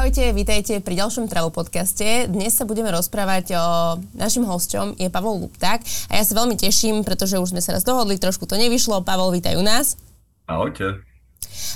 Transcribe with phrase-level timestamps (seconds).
[0.00, 2.24] Ahojte, vítajte pri ďalšom Travel podcaste.
[2.24, 3.60] Dnes sa budeme rozprávať o...
[4.16, 7.84] Našim hosťom je Pavol Lupták a ja sa veľmi teším, pretože už sme sa raz
[7.84, 9.04] dohodli, trošku to nevyšlo.
[9.04, 10.00] Pavol, vítaj u nás.
[10.48, 11.04] Ahojte.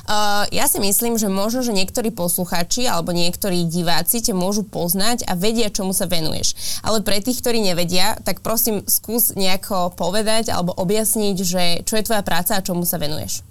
[0.08, 5.28] Uh, ja si myslím, že možno, že niektorí poslucháči alebo niektorí diváci ťa môžu poznať
[5.28, 6.80] a vedia, čomu sa venuješ.
[6.80, 12.06] Ale pre tých, ktorí nevedia, tak prosím, skús nejako povedať alebo objasniť, že čo je
[12.08, 13.44] tvoja práca a čomu sa venuješ.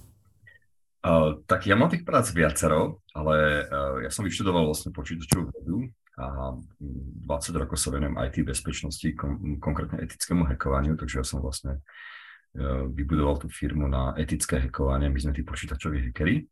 [1.04, 5.92] Uh, tak ja mám tých prác viacero, ale uh, ja som vyštudoval vlastne počítačovú vedu
[6.16, 11.84] a 20 rokov sa venujem IT bezpečnosti, kon- konkrétne etickému hackovaniu, takže ja som vlastne
[12.56, 16.48] uh, vybudoval tú firmu na etické hackovanie, my sme tí počítačoví hackery.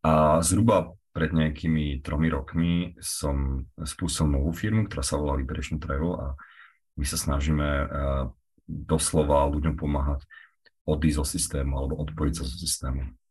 [0.00, 6.12] A zhruba pred nejakými tromi rokmi som spustil novú firmu, ktorá sa volá Liberation Travel
[6.16, 6.26] a
[6.96, 7.68] my sa snažíme
[8.68, 10.24] doslova ľuďom pomáhať
[10.84, 13.23] odísť zo systému alebo odpojiť sa zo systému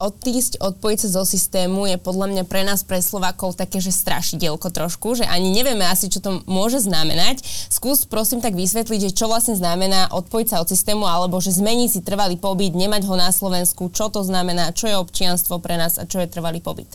[0.00, 4.72] odísť, odpojiť sa zo systému je podľa mňa pre nás, pre Slovákov, také, že strašidelko
[4.72, 7.44] trošku, že ani nevieme asi, čo to môže znamenať.
[7.68, 11.88] Skús prosím tak vysvetliť, že čo vlastne znamená odpojiť sa od systému, alebo že zmeniť
[11.92, 16.00] si trvalý pobyt, nemať ho na Slovensku, čo to znamená, čo je občianstvo pre nás
[16.00, 16.88] a čo je trvalý pobyt.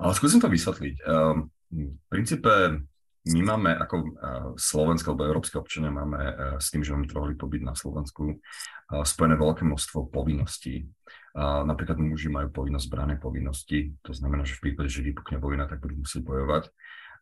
[0.00, 1.04] Ale skúsim to vysvetliť.
[1.04, 2.80] Um, v princípe
[3.24, 4.08] my máme ako uh,
[4.56, 9.04] slovenské alebo európske občania máme uh, s tým, že máme trvalý pobyt na Slovensku uh,
[9.04, 10.88] spojené veľké množstvo povinností.
[11.34, 15.82] Napríklad muži majú povinnosť zbrané povinnosti, to znamená, že v prípade, že vypukne vojna, tak
[15.82, 16.70] budú musieť bojovať.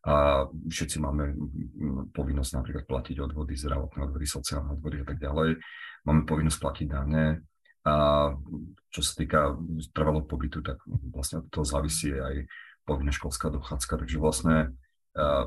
[0.03, 1.33] A všetci máme
[2.13, 5.63] povinnosť napríklad platiť odvody, zdravotné odvody, sociálne odvody a tak ďalej.
[6.05, 7.41] Máme povinnosť platiť dane.
[7.83, 7.95] A
[8.93, 9.57] čo sa týka
[9.95, 12.47] trvalého pobytu, tak vlastne od toho závisí aj
[12.85, 13.97] povinná školská dochádzka.
[14.03, 14.75] Takže vlastne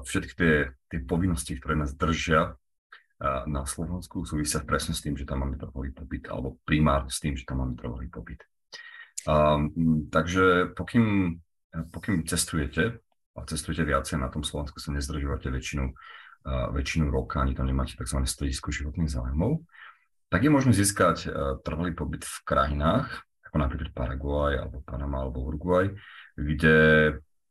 [0.07, 0.55] všetky tie,
[0.89, 2.55] tie povinnosti, ktoré nás držia
[3.45, 7.35] na Slovensku, súvisia presne s tým, že tam máme trvalý pobyt, alebo primárne s tým,
[7.35, 8.43] že tam máme trvalý pobyt.
[9.25, 11.37] Um, takže pokým,
[11.89, 13.01] pokým cestujete,
[13.35, 17.97] a cestujete viacej na tom Slovensku, sa nezdržujete väčšinu, uh, väčšinu roka, ani tam nemáte
[17.97, 18.21] tzv.
[18.21, 19.65] stredisko životných zájmov,
[20.29, 25.41] tak je možné získať uh, trvalý pobyt v krajinách, ako napríklad Paraguay, alebo Panama, alebo
[25.41, 25.89] Uruguay,
[26.37, 26.75] kde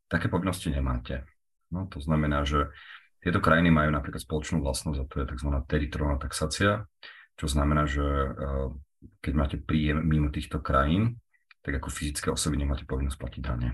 [0.06, 1.26] také povinnosti nemáte.
[1.74, 2.70] No, to znamená, že
[3.18, 5.50] tieto krajiny majú napríklad spoločnú vlastnosť a to je tzv.
[5.66, 6.86] teritoriálna taxácia,
[7.34, 8.70] čo znamená, že uh,
[9.18, 11.18] keď máte príjem mimo týchto krajín,
[11.64, 13.72] tak ako fyzické osoby nemáte povinnosť platiť dane.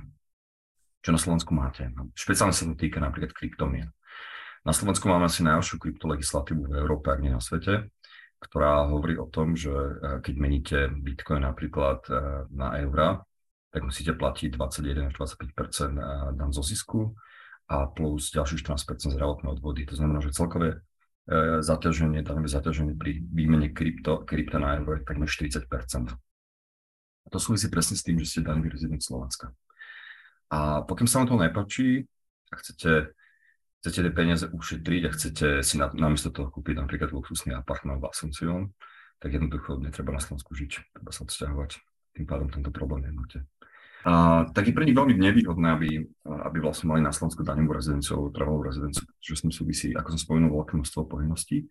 [1.02, 1.90] Čo na Slovensku máte?
[1.90, 3.90] No, špeciálne sa to týka napríklad kryptomien.
[4.62, 7.88] Na Slovensku máme asi najhoršiu kryptolegislatívu v Európe, ak nie na svete,
[8.38, 12.16] ktorá hovorí o tom, že eh, keď meníte Bitcoin napríklad eh,
[12.54, 13.24] na eura,
[13.70, 15.90] tak musíte platiť 21 až 25 eh,
[16.36, 17.16] dan zo zisku
[17.70, 19.86] a plus ďalších 14% zdravotné odvody.
[19.90, 20.82] To znamená, že celkové
[21.62, 26.18] zaťaženie, danové zaťaženie pri výmene krypto, krypta na euro je takmer 40 a
[27.30, 29.54] to súvisí presne s tým, že ste daný rezident Slovenska.
[30.50, 31.86] A pokiaľ sa vám to nepáči
[32.50, 33.14] a chcete,
[33.80, 38.10] chcete tie peniaze ušetriť a chcete si na, namiesto toho kúpiť napríklad luxusný apartment v
[38.10, 38.74] Asuncion,
[39.22, 41.70] tak jednoducho netreba na Slovensku žiť, treba sa odsťahovať.
[42.18, 43.46] Tým pádom tento problém nemáte.
[44.02, 48.18] A, tak je pre nich veľmi nevýhodné, aby, aby vlastne mali na Slovensku daňovú rezidenciu
[48.18, 51.68] alebo trvalú rezidenciu, pretože s tým súvisí, ako som spomenul, veľké množstvo povinností.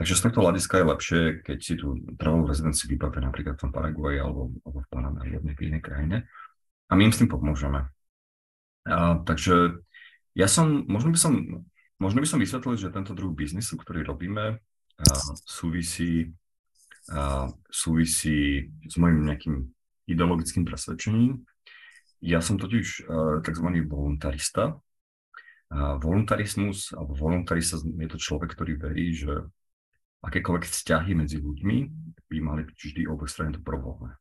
[0.00, 3.72] Takže z tohto hľadiska je lepšie, keď si tú trvalú rezidenciu vybavia napríklad v tom
[3.76, 6.16] Paraguaji alebo, alebo v Paname alebo v inej krajine.
[6.88, 7.86] A my im s tým pomôžeme.
[8.88, 9.78] A, takže
[10.34, 11.32] ja som, možno by som,
[12.00, 15.04] možno by som vysvetlil, že tento druh biznisu, ktorý robíme, a,
[15.46, 16.34] súvisí,
[17.12, 19.70] a, súvisí s mojim nejakým
[20.10, 21.46] ideologickým presvedčením.
[22.22, 23.06] Ja som totiž
[23.42, 23.66] tzv.
[23.86, 24.78] voluntarista.
[25.72, 29.46] A voluntarizmus alebo voluntarista je to človek, ktorý verí, že
[30.22, 31.76] akékoľvek vzťahy medzi ľuďmi
[32.30, 34.14] by mali byť vždy obostranne dobrovoľné.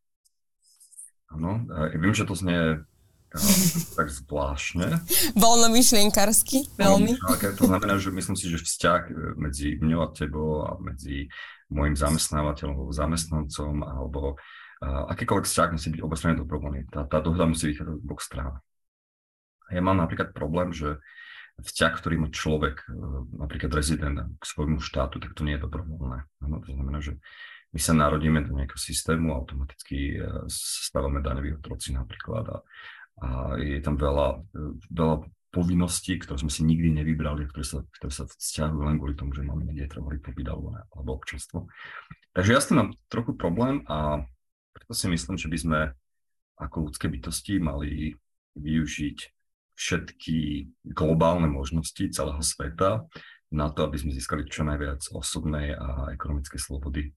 [1.32, 2.84] Áno, ja viem, že to znie
[3.98, 5.00] tak zvláštne.
[5.40, 7.16] Voľno myšlienkarsky, veľmi.
[7.56, 11.32] To znamená, že myslím si, že vzťah e, medzi mňou a tebou a medzi
[11.72, 16.92] môjim zamestnávateľom alebo zamestnancom alebo uh, akýkoľvek vzťah musí byť obostranne dobrovoľný.
[16.92, 18.60] Tá, tá dohoda musí vychádzať z oboch strán.
[19.72, 21.00] Ja mám napríklad problém, že
[21.62, 22.94] vzťah, ktorý má človek, e,
[23.38, 26.18] napríklad rezident k svojmu štátu, tak to nie je dobrovoľné.
[26.42, 27.18] Ano, to znamená, že
[27.72, 32.58] my sa narodíme do nejakého systému, automaticky e, stávame daňoví otroci napríklad a,
[33.24, 34.60] a je tam veľa, e,
[34.92, 35.16] veľa
[35.52, 39.44] povinností, ktoré sme si nikdy nevybrali, ktoré sa, ktoré sa vzťahujú len kvôli tomu, že
[39.44, 41.68] máme niekde trvalý pobyt alebo, alebo občanstvo.
[42.32, 44.24] Takže ja s tým mám trochu problém a
[44.72, 45.80] preto si myslím, že by sme
[46.56, 48.16] ako ľudské bytosti mali
[48.56, 49.18] využiť
[49.82, 53.10] všetky globálne možnosti celého sveta
[53.50, 57.10] na to, aby sme získali čo najviac osobnej a ekonomickej slobody.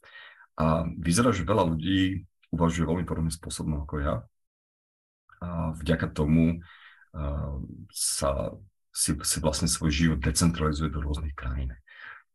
[0.56, 2.24] A vyzerá, že veľa ľudí
[2.56, 4.14] uvažuje veľmi podobným spôsobom ako ja.
[5.44, 6.64] A vďaka tomu
[7.92, 8.56] sa
[8.90, 11.74] si, si vlastne svoj život decentralizuje do rôznych krajín.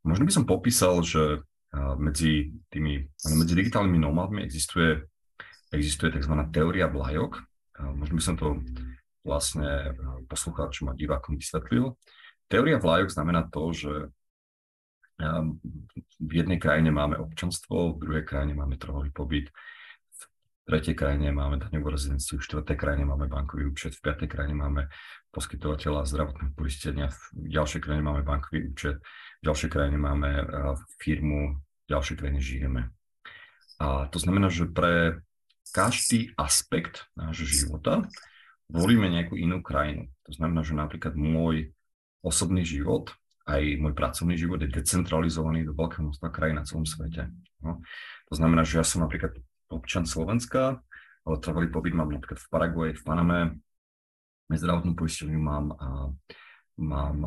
[0.06, 1.42] Možno by som popísal, že
[1.98, 5.04] medzi tými, medzi digitálnymi nomádmi existuje,
[5.74, 6.34] existuje tzv.
[6.54, 7.44] teória vlajok.
[7.96, 8.60] Možno by som to
[9.24, 9.94] vlastne
[10.28, 11.96] poslucháčom a divákom vysvetlil.
[12.50, 13.94] Teória vlajok znamená to, že
[16.20, 19.52] v jednej krajine máme občanstvo, v druhej krajine máme trhový pobyt,
[20.16, 20.24] v
[20.64, 24.88] tretej krajine máme daňovú rezidenciu, v štvrtej krajine máme bankový účet, v piatej krajine máme
[25.36, 29.04] poskytovateľa zdravotného poistenia, v ďalšej krajine máme bankový účet,
[29.44, 30.30] v ďalšej krajine máme
[31.04, 32.82] firmu, v ďalšej krajine žijeme.
[33.84, 35.20] A to znamená, že pre
[35.76, 38.08] každý aspekt nášho života
[38.70, 40.08] volíme nejakú inú krajinu.
[40.30, 41.74] To znamená, že napríklad môj
[42.22, 43.12] osobný život
[43.50, 47.34] aj môj pracovný život je decentralizovaný do veľkého množstva krajín na celom svete.
[47.66, 47.82] No.
[48.30, 49.34] To znamená, že ja som napríklad
[49.74, 50.86] občan Slovenska,
[51.26, 53.40] ale trvalý pobyt mám napríklad v Paraguaji, v Paname,
[54.50, 55.88] zdravotnú poistenie mám, a,
[56.78, 57.18] mám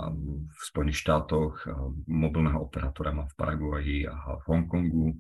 [0.46, 1.66] v Spojených štátoch,
[2.06, 5.18] mobilného operátora mám v Paraguaji a v Hongkongu,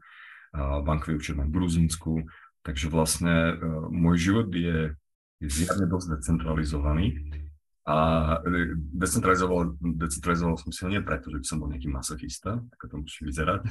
[0.52, 2.28] a bankový účet mám v Gruzínsku,
[2.62, 3.54] takže vlastne e,
[3.88, 4.92] môj život je,
[5.42, 7.18] je zjavne dosť decentralizovaný
[7.82, 7.96] a
[8.46, 12.84] e, decentralizoval, decentralizoval som si ho nie preto, že by som bol nejaký masochista, ako
[12.86, 13.66] to musí vyzerať,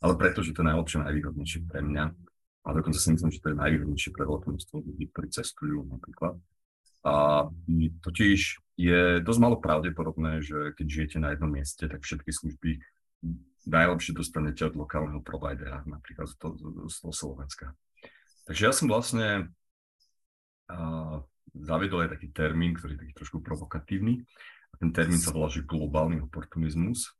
[0.00, 2.04] ale preto, že to je najlepšie, najvýhodnejšie pre mňa.
[2.62, 6.38] A dokonca si myslím, že to je najvýhodnejšie pre veľké množstvo ľudí, ktorí cestujú napríklad.
[7.02, 7.50] A
[8.06, 8.40] totiž
[8.78, 12.78] je dosť malo pravdepodobné, že keď žijete na jednom mieste, tak všetky služby
[13.66, 16.34] najlepšie dostanete od lokálneho providera, napríklad z
[16.90, 17.74] z toho Slovenska.
[18.46, 19.50] Takže ja som vlastne
[21.52, 24.24] zaviedol aj taký termín, ktorý je taký trošku provokatívny.
[24.72, 27.12] A ten termín sa volá, že globálny oportunizmus.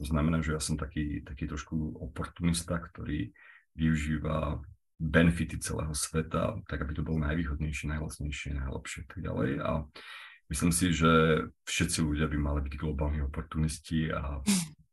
[0.00, 3.30] To znamená, že ja som taký, taký trošku oportunista, ktorý
[3.78, 4.58] využíva
[5.02, 9.50] benefity celého sveta, tak aby to bolo najvýhodnejšie, najlacnejšie, najlepšie a tak ďalej.
[9.62, 9.70] A
[10.50, 11.10] myslím si, že
[11.66, 14.42] všetci ľudia by mali byť globálni oportunisti a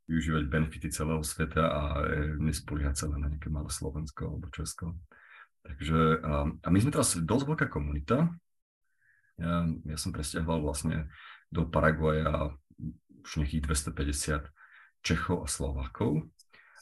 [0.09, 1.81] využívať benefity celého sveta a
[2.41, 4.97] nespoliehať sa len na nejaké malé Slovensko alebo Česko.
[5.63, 8.31] Takže, a, a my sme teraz dosť veľká komunita,
[9.39, 11.07] ja, ja som presťahoval vlastne
[11.47, 12.51] do Paraguaja
[13.23, 13.65] už nejakých
[13.95, 14.51] 250
[14.99, 16.27] Čechov a Slovákov.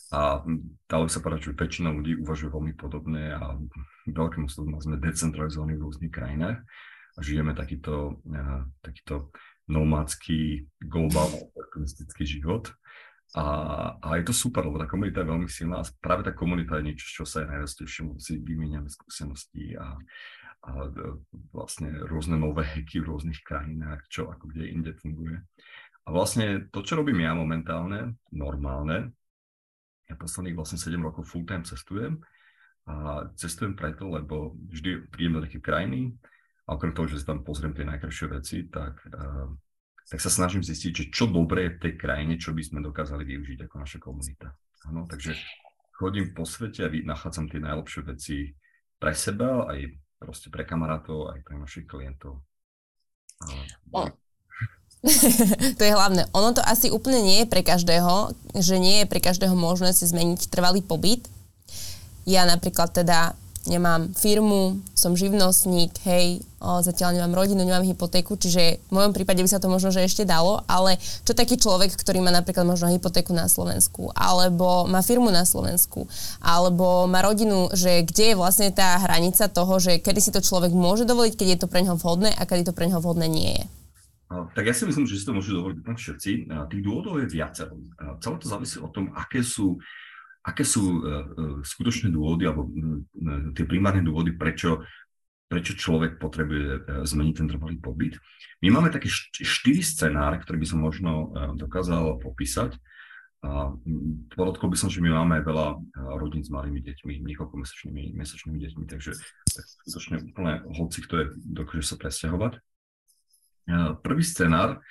[0.10, 0.40] A
[0.88, 3.60] dalo by sa povedať, že väčšina ľudí uvažuje veľmi podobne a
[4.08, 6.64] veľkým množstvom sme decentralizovaní v rôznych krajinách
[7.18, 8.24] a žijeme takýto,
[8.80, 9.36] takýto
[9.68, 12.72] nomádsky, globálny, optimistický život.
[13.36, 13.46] A,
[14.00, 16.88] a je to super, lebo tá komunita je veľmi silná a práve tá komunita je
[16.94, 20.00] niečo, čo sa aj najviac teším, si vymieňame skúsenosti a,
[20.64, 20.70] a
[21.52, 25.44] vlastne rôzne nové heky v rôznych krajinách, čo ako kde inde funguje.
[26.08, 29.12] A vlastne to, čo robím ja momentálne, normálne,
[30.08, 32.24] ja posledných vlastne 7 rokov full time cestujem
[32.88, 36.16] a cestujem preto, lebo vždy prídem do také krajiny
[36.64, 39.52] a okrem toho, že si tam pozriem tie najkrajšie veci, tak, uh,
[40.08, 43.28] tak sa snažím zistiť, že čo dobré je v tej krajine, čo by sme dokázali
[43.28, 44.56] využiť ako naša komunita.
[44.88, 45.36] Ano, takže
[46.00, 48.56] chodím po svete a nachádzam tie najlepšie veci
[48.96, 49.84] pre seba aj
[50.18, 52.42] proste pre kamarátov aj pre našich klientov.
[53.94, 54.02] O.
[55.78, 56.26] to je hlavné.
[56.34, 60.10] Ono to asi úplne nie je pre každého, že nie je pre každého možné si
[60.10, 61.28] zmeniť trvalý pobyt.
[62.26, 68.80] Ja napríklad teda nemám firmu, som živnostník, hej, o, zatiaľ nemám rodinu, nemám hypotéku, čiže
[68.88, 72.24] v mojom prípade by sa to možno že ešte dalo, ale čo taký človek, ktorý
[72.24, 76.08] má napríklad možno hypotéku na Slovensku, alebo má firmu na Slovensku,
[76.40, 80.72] alebo má rodinu, že kde je vlastne tá hranica toho, že kedy si to človek
[80.72, 83.52] môže dovoliť, keď je to pre neho vhodné a kedy to pre neho vhodné nie
[83.52, 83.66] je.
[84.28, 86.52] Tak ja si myslím, že si to môžu dovoliť všetci.
[86.52, 87.80] Tých dôvodov je viacero.
[88.20, 89.80] Celé to závisí o tom, aké sú
[90.48, 91.04] aké sú uh,
[91.68, 92.72] skutočné dôvody alebo
[93.52, 94.88] tie primárne dôvody, prečo,
[95.52, 98.16] prečo človek potrebuje uh, zmeniť ten trvalý pobyt.
[98.64, 99.12] My máme také
[99.44, 102.80] štyri scenáre, ktoré by som možno dokázal popísať.
[104.34, 105.78] Podotkol by som, že my máme veľa
[106.18, 109.14] rodín s malými deťmi, niekoľkomesačnými mesačnými deťmi, takže
[109.86, 112.58] skutočne úplne hoci, kto je, dokáže sa presťahovať.
[114.02, 114.82] Prvý scenár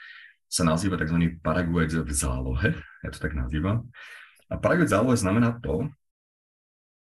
[0.47, 1.43] sa nazýva tzv.
[1.43, 3.91] Paraguaj v zálohe, ja to tak nazývam.
[4.51, 5.91] A pravidlo zálohe znamená to,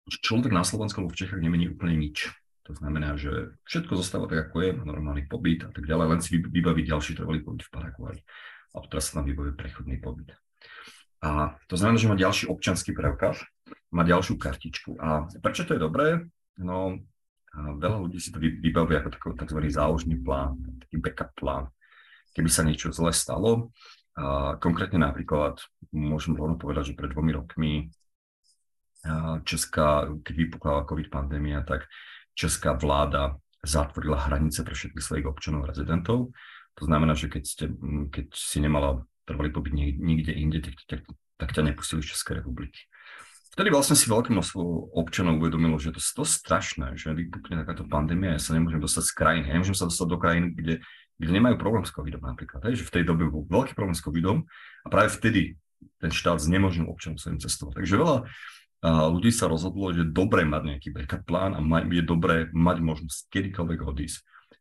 [0.07, 2.31] že človek na Slovensku alebo v Čechách nemení úplne nič.
[2.67, 6.21] To znamená, že všetko zostáva tak, ako je, má normálny pobyt a tak ďalej, len
[6.23, 8.21] si vybaví ďalší trvalý pobyt v Paraguaji.
[8.75, 10.35] A teraz sa tam vybaví prechodný pobyt.
[11.23, 13.43] A to znamená, že má ďalší občanský preukaz,
[13.95, 14.99] má ďalšiu kartičku.
[14.99, 16.27] A prečo to je dobré?
[16.59, 16.99] No,
[17.57, 19.59] veľa ľudí si to vybaví ako tzv.
[19.71, 21.65] záložný plán, taký backup plán.
[22.37, 23.73] Keby sa niečo zle stalo,
[24.17, 25.61] a konkrétne napríklad
[25.93, 27.73] môžem rovno povedať, že pred dvomi rokmi
[29.47, 31.87] Česká, keď vypukla COVID pandémia, tak
[32.35, 36.35] česká vláda zatvorila hranice pre všetkých svojich občanov a rezidentov.
[36.77, 37.65] To znamená, že keď, ste,
[38.11, 41.01] keď si nemala trvalý pobyt nikde inde, tak, tak,
[41.39, 42.79] tak ťa nepustili z Českej republiky.
[43.57, 47.89] Vtedy vlastne si veľké množstvo občanov uvedomilo, že to je to strašné, že vypukne takáto
[47.89, 50.75] pandémia, ja sa nemôžem dostať z krajiny, ja nemôžem sa dostať do krajiny, kde,
[51.17, 52.61] kde nemajú problém s covidom napríklad.
[52.69, 54.45] Hej, že v tej dobe bol veľký problém s covidom
[54.85, 55.57] a práve vtedy
[56.01, 57.85] ten štát znemožnil občanom svojim cestovať.
[57.85, 58.17] Takže veľa
[58.87, 62.79] a ľudí sa rozhodlo, že je dobré mať nejaký backup plán a je dobré mať
[62.85, 64.21] možnosť kedykoľvek odísť.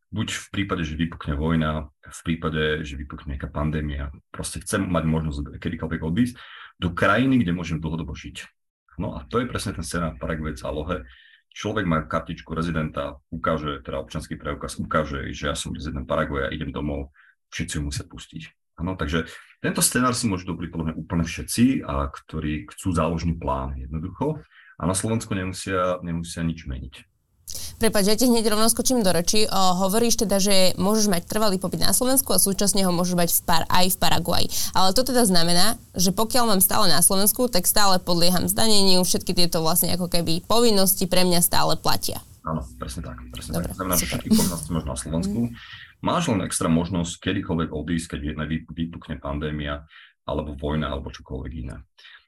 [0.09, 4.15] Buď v prípade, že vypukne vojna, v prípade, že vypukne nejaká pandémia.
[4.31, 6.33] Proste chcem mať možnosť kedykoľvek odísť
[6.79, 8.47] do krajiny, kde môžem dlhodobo žiť.
[8.95, 11.03] No a to je presne ten scenár Paraguay zálohe.
[11.55, 16.75] Človek má kartičku rezidenta, ukáže, teda občanský preukaz, ukáže, že ja som rezident Paraguaja, idem
[16.75, 17.15] domov,
[17.55, 18.75] všetci ju musia pustiť.
[18.75, 19.23] Ano, takže
[19.63, 24.43] tento scenár si môžu dobriť podľa úplne všetci, a ktorí chcú záložný plán jednoducho
[24.75, 27.14] a na Slovensku nemusia, nemusia nič meniť.
[27.75, 29.45] Prepač, ja ti hneď rovno skočím do reči.
[29.45, 33.29] O, hovoríš teda, že môžeš mať trvalý pobyt na Slovensku a súčasne ho môžeš mať
[33.35, 34.47] v par, aj v Paraguaji.
[34.71, 39.35] Ale to teda znamená, že pokiaľ mám stále na Slovensku, tak stále podlieham zdaneniu, všetky
[39.35, 42.23] tieto vlastne ako keby povinnosti pre mňa stále platia.
[42.47, 43.17] Áno, presne tak.
[43.33, 43.75] Presne Dobre, tak.
[43.75, 45.39] Znamená, že všetky povinnosti máš na Slovensku.
[46.05, 48.19] Máš len extra možnosť kedykoľvek odísť, keď
[48.69, 49.83] vypukne pandémia,
[50.25, 51.81] alebo vojna, alebo čokoľvek iné.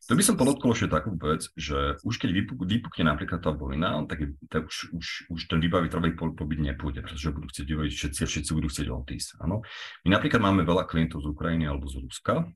[0.07, 4.07] To by som podotkol ešte takú vec, že už keď vypuk, vypukne napríklad tá vojna,
[4.07, 8.71] tak, tak už, už, už ten výbavitrový pobyt nepôjde, pretože budú chcieť všetci všetci budú
[8.71, 9.43] chcieť odísť.
[9.43, 9.67] Áno.
[10.07, 12.47] My napríklad máme veľa klientov z Ukrajiny alebo z Ruska,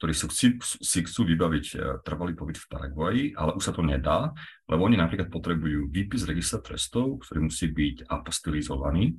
[0.00, 3.84] ktorí sú, si, si chcú vybaviť e, trvalý pobyt v Paraguaji, ale už sa to
[3.84, 4.32] nedá,
[4.66, 9.12] lebo oni napríklad potrebujú výpis registra trestov, ktorý musí byť apostilizovaný.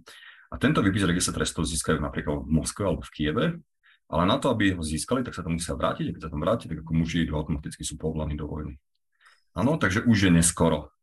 [0.51, 3.45] A tento výpis registra trestov získajú napríklad v Moskve alebo v Kieve,
[4.05, 6.09] ale na to, aby ho získali, tak sa tam musia vrátiť.
[6.09, 8.77] A keď sa tam vráti, tak ako muži automaticky sú povolaní do vojny.
[9.57, 10.93] Áno, takže už je neskoro.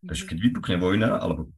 [0.00, 1.52] Takže keď vypukne vojna alebo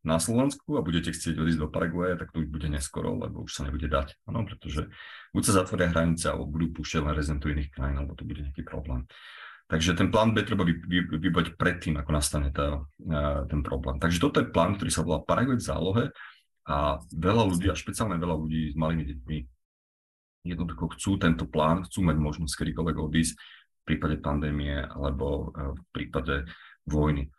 [0.00, 3.52] na Slovensku a budete chcieť odísť do Paraguaja, tak to už bude neskoro, lebo už
[3.52, 4.16] sa nebude dať.
[4.24, 4.88] Áno, pretože
[5.36, 8.64] buď sa zatvoria hranice, alebo budú púšťať len rezidentov iných krajín, alebo to bude nejaký
[8.64, 9.04] problém.
[9.68, 12.88] Takže ten plán B treba vybať predtým, ako nastane tá,
[13.52, 14.00] ten problém.
[14.00, 16.04] Takže toto je plán, ktorý sa volá Paraguay v zálohe
[16.64, 19.38] a veľa ľudí, a špeciálne veľa ľudí s malými deťmi
[20.44, 25.82] jednoducho chcú tento plán, chcú mať možnosť kedykoľvek odísť v prípade pandémie alebo e, v
[25.90, 26.46] prípade
[26.84, 27.26] vojny.
[27.26, 27.30] E,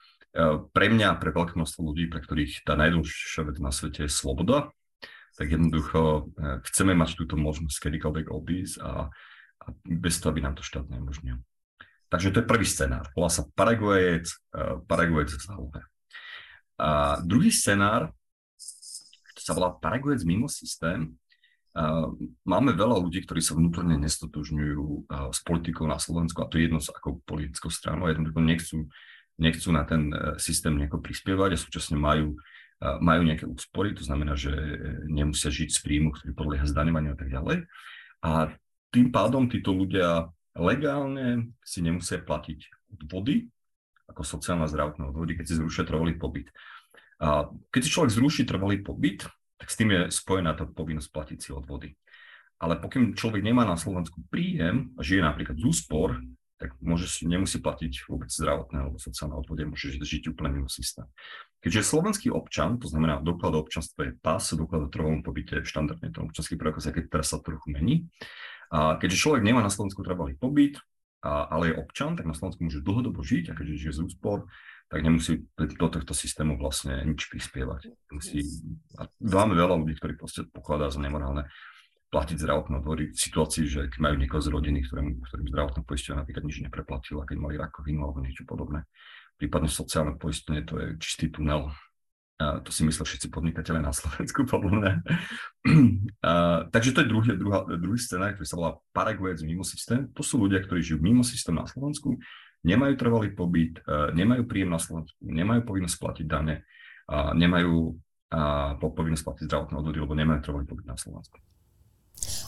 [0.74, 4.74] pre mňa, pre veľké množstvo ľudí, pre ktorých tá najdôležitejšia vec na svete je sloboda,
[5.38, 6.22] tak jednoducho e,
[6.70, 9.08] chceme mať túto možnosť kedykoľvek odísť a,
[9.64, 11.40] a bez toho, aby nám to štát neumožnil.
[12.10, 13.06] Takže to je prvý scenár.
[13.14, 14.26] Volá sa Paraguajec,
[14.90, 15.82] Paraguajec v zálohe.
[16.82, 18.10] A druhý scenár,
[19.50, 21.10] sa volá Paraguajec mimo systém,
[22.44, 26.82] Máme veľa ľudí, ktorí sa vnútorne nestotožňujú s politikou na Slovensku a to je jedno
[26.82, 28.78] s akou politickou stranou jednoducho nechcú,
[29.38, 32.36] nechcú na ten e, systém nejako prispievať a súčasne majú,
[32.82, 34.52] majú nejaké úspory, to znamená, že
[35.08, 37.58] nemusia žiť z príjmu, ktorý podlieha zdaňovaniu a tak ďalej.
[38.26, 38.32] A
[38.90, 42.60] tým pádom títo ľudia legálne si nemusia platiť
[42.98, 43.48] odvody,
[44.10, 46.50] ako sociálna zdravotná odvody, keď si zrušia trvalý pobyt.
[47.22, 51.38] A keď si človek zruší trvalý pobyt, tak s tým je spojená tá povinnosť platiť
[51.44, 51.94] si odvody.
[52.60, 56.20] Ale pokým človek nemá na Slovensku príjem a žije napríklad z úspor,
[56.60, 61.08] tak môže, nemusí platiť vôbec zdravotné alebo sociálne odvody, môže žiť úplne mimo systém.
[61.64, 66.12] Keďže slovenský občan, to znamená doklad o občanstve je pás, doklad o trvalom pobyte štandardne
[66.12, 68.12] to občanský preukaz, keď teraz sa trochu mení.
[68.76, 70.80] A keďže človek nemá na Slovensku trvalý pobyt,
[71.24, 74.48] a, ale je občan, tak na Slovensku môže dlhodobo žiť a keďže žije z úspor,
[74.90, 77.94] tak nemusí do tohto systému vlastne nič prispievať.
[78.10, 78.42] Musí,
[78.98, 81.46] a máme veľa ľudí, ktorí proste pokladá za nemorálne
[82.10, 86.18] platiť zdravotné odvody v situácii, že keď majú niekoho z rodiny, ktorým, ktorým zdravotné poistenie
[86.18, 88.90] napríklad nič nepreplatilo, keď mali rakovinu alebo niečo podobné.
[89.38, 91.70] Prípadne sociálne poistenie, to je čistý tunel.
[92.40, 94.92] A to si myslia všetci podnikateľe na Slovensku, podľa mňa.
[96.30, 96.32] A,
[96.74, 100.10] takže to je druhý, druhá, druhý scenár, ktorý sa volá Paraguayec mimo systém.
[100.18, 102.18] To sú ľudia, ktorí žijú mimo systém na Slovensku,
[102.66, 106.66] nemajú trvalý pobyt, e, nemajú príjem na Slovensku, nemajú povinnosť platiť dane,
[107.10, 107.98] nemajú
[108.78, 111.42] povinnosť platiť zdravotné odvody, lebo nemajú trvalý pobyt na Slovensku.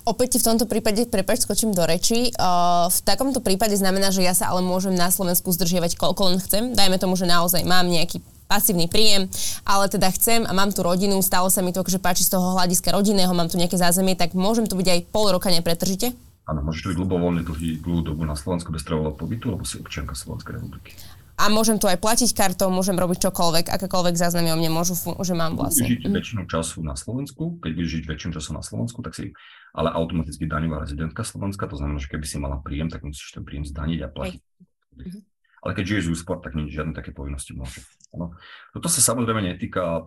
[0.01, 2.33] Opäť v tomto prípade, prepač, skočím do reči.
[2.33, 6.37] Uh, v takomto prípade znamená, že ja sa ale môžem na Slovensku zdržiavať koľko len
[6.41, 6.63] chcem.
[6.73, 9.31] Dajme tomu, že naozaj mám nejaký pasívny príjem,
[9.63, 12.59] ale teda chcem a mám tu rodinu, stalo sa mi to, že páči z toho
[12.59, 16.11] hľadiska rodinného, mám tu nejaké zázemie, tak môžem tu byť aj pol roka nepretržite?
[16.49, 20.17] Áno, môžeš byť ľubovoľne dlhý, dlhú dobu na Slovensku bez trvalého pobytu, lebo si občianka
[20.17, 20.97] Slovenskej republiky.
[21.41, 25.33] A môžem tu aj platiť kartou, môžem robiť čokoľvek, akékoľvek záznamy o mne môžu, že
[25.33, 25.89] mám vlastne.
[25.89, 26.13] Žiť mm.
[26.13, 29.33] väčšinu času na Slovensku, keď budeš žiť väčšinu času na Slovensku, tak si
[29.73, 33.41] ale automaticky daňová rezidentka Slovenska, to znamená, že keby si mala príjem, tak musíš ten
[33.41, 34.41] príjem zdaniť a platiť.
[34.41, 34.53] Hej.
[35.01, 35.19] Mhm.
[35.61, 37.85] Ale keď žiješ z úspor, tak nie žiadne také povinnosti môže.
[38.17, 38.33] No.
[38.73, 40.03] Toto sa samozrejme netýka uh,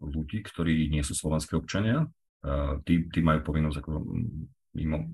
[0.00, 2.08] ľudí, ktorí nie sú slovenské občania.
[2.40, 3.90] Uh, tí, tí majú povinnosť ako
[4.74, 5.06] mimo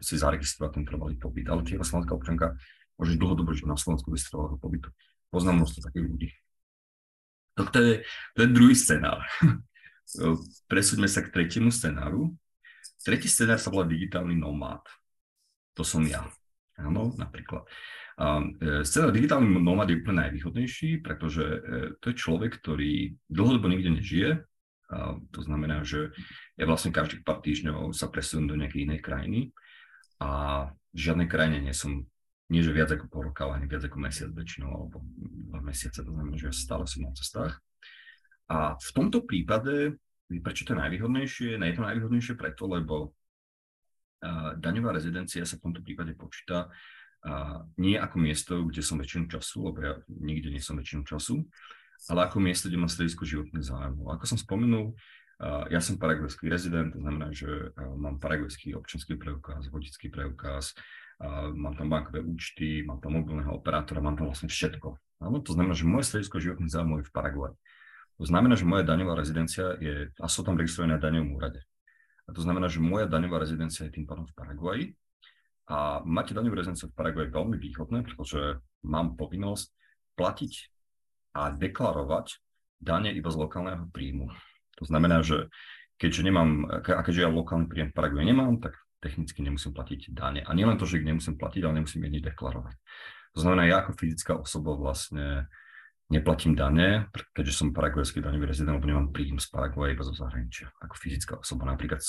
[0.00, 1.46] si zaregistrovať ten trvalý pobyt.
[1.48, 2.56] Ale tie slovenská občanka
[2.96, 4.88] môže dlhodobo žiť na Slovensku bez trvalého pobytu.
[5.32, 6.28] Poznám množstvo takých ľudí.
[7.56, 8.00] Je,
[8.36, 9.20] to je druhý scenár.
[10.72, 12.32] Presúďme sa k tretiemu scenáru.
[13.02, 14.84] Tretí scenár sa volá digitálny nomád.
[15.76, 16.24] To som ja.
[16.80, 17.68] Áno, napríklad.
[18.16, 21.58] A, e, scenár digitálny nomad je úplne najvýhodnejší, pretože e,
[22.00, 24.30] to je človek, ktorý dlhodobo nikde nežije.
[25.32, 26.12] To znamená, že
[26.60, 29.40] ja vlastne každých pár týždňov sa presunú do nejakej inej krajiny
[30.20, 32.04] a v žiadnej krajine nie som,
[32.52, 35.00] nie že viac ako pol roka, ale ani viac ako mesiac väčšinou, alebo
[35.48, 37.56] dva mesiace, to znamená, že stále som na cestách.
[38.52, 39.96] A v tomto prípade,
[40.44, 41.56] prečo to je najvýhodnejšie?
[41.56, 43.16] Nie je to najvýhodnejšie preto, lebo
[44.60, 46.68] daňová rezidencia sa v tomto prípade počíta
[47.80, 51.48] nie ako miesto, kde som väčšinu času, lebo ja nikde nie som väčšinu času,
[52.10, 54.10] ale ako miesto, kde mám stredisko životných zájmov.
[54.16, 54.96] Ako som spomenul,
[55.70, 60.74] ja som paraguajský rezident, to znamená, že mám paraguajský občanský preukaz, vodický preukaz,
[61.54, 64.94] mám tam bankové účty, mám tam mobilného operátora, mám tam vlastne všetko.
[65.22, 67.54] Áno, to znamená, že moje stredisko životných zájmov je v Paraguaji.
[68.18, 71.62] To znamená, že moja daňová rezidencia je, a som tam registrovaný na daňovom úrade.
[72.26, 74.84] A to znamená, že moja daňová rezidencia je tým pádom v Paraguaji.
[75.70, 79.70] A mať daňovú rezidenciu v Paraguaji veľmi výhodné, pretože mám povinnosť
[80.18, 80.71] platiť
[81.32, 82.40] a deklarovať
[82.82, 84.28] dane iba z lokálneho príjmu.
[84.80, 85.48] To znamená, že
[85.96, 90.40] keďže nemám, a keďže ja lokálny príjem v Paraguaji nemám, tak technicky nemusím platiť dane.
[90.42, 92.74] A nielen to, že ich nemusím platiť, ale nemusím ani deklarovať.
[93.32, 95.48] To znamená, ja ako fyzická osoba vlastne
[96.12, 100.68] neplatím dane, keďže som paraguajský daňový rezident, lebo nemám príjem z Paraguaje iba zo zahraničia,
[100.84, 102.04] ako fyzická osoba, napríklad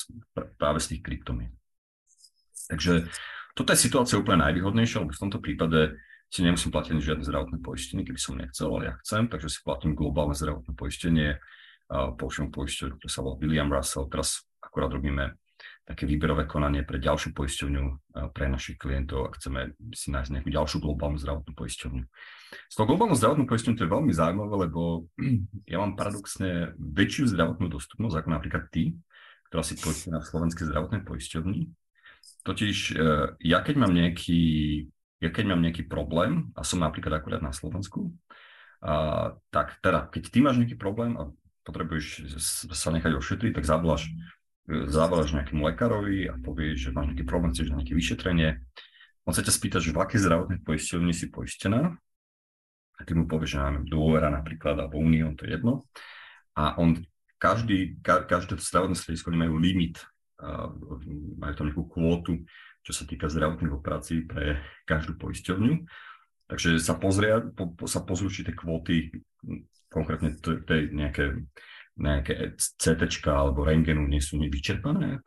[0.59, 1.55] práve z tých kryptomien.
[2.67, 3.07] Takže
[3.55, 5.95] toto je situácia úplne najvýhodnejšia, lebo v tomto prípade
[6.33, 9.93] si nemusím platiť žiadne zdravotné poistenie, keby som nechcel, ale ja chcem, takže si platím
[9.93, 11.37] globálne zdravotné poistenie,
[12.17, 15.37] používam poistenie, ktoré sa volá William Russell, teraz akurát robíme
[15.83, 17.83] také výberové konanie pre ďalšiu poisťovňu
[18.31, 22.03] pre našich klientov a chceme si nájsť nejakú ďalšiu globálnu zdravotnú poisťovňu.
[22.71, 24.81] S tou globálnou zdravotnou poisťovňou to je veľmi zaujímavé, lebo
[25.71, 28.95] ja mám paradoxne väčšiu zdravotnú dostupnosť ako napríklad ty,
[29.51, 31.61] ktorá si poistí na slovenskej zdravotnej poisťovni.
[32.47, 33.07] Totiž e,
[33.43, 34.41] ja keď mám nejaký,
[35.23, 38.11] ja keď mám nejaký problém a som napríklad akurát na Slovensku,
[38.83, 41.31] a, tak teda, keď ty máš nejaký problém a
[41.63, 42.35] potrebuješ
[42.75, 44.11] sa nechať ošetriť, tak zavoláš
[44.67, 48.63] zavoláš nejakému lekárovi a povieš, že máš nejaký problém, chceš nejaké vyšetrenie.
[49.27, 51.95] On sa ťa spýta, že v akej zdravotnej poisťovni si poistená
[52.95, 55.83] a ty mu povieš, že máme dôvera napríklad alebo Unión, to je jedno.
[56.55, 57.03] A on
[57.39, 59.99] každý, ka, každé zdravotné stredisko majú limit,
[61.37, 62.33] majú tam nejakú kvótu,
[62.83, 65.73] čo sa týka zdravotných operácií pre každú poisťovňu.
[66.51, 69.09] Takže sa pozria, po, po, sa pozrú, či tie kvóty,
[69.87, 71.39] konkrétne je nejaké
[71.97, 75.21] nejaké CT alebo rengenu nie sú nevyčerpané.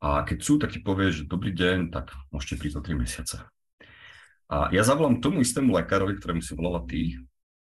[0.00, 3.36] A keď sú, tak ti povie, že dobrý deň, tak môžete prísť o 3 mesiace.
[4.50, 7.20] A ja zavolám tomu istému lekárovi, ktorému si volala ty,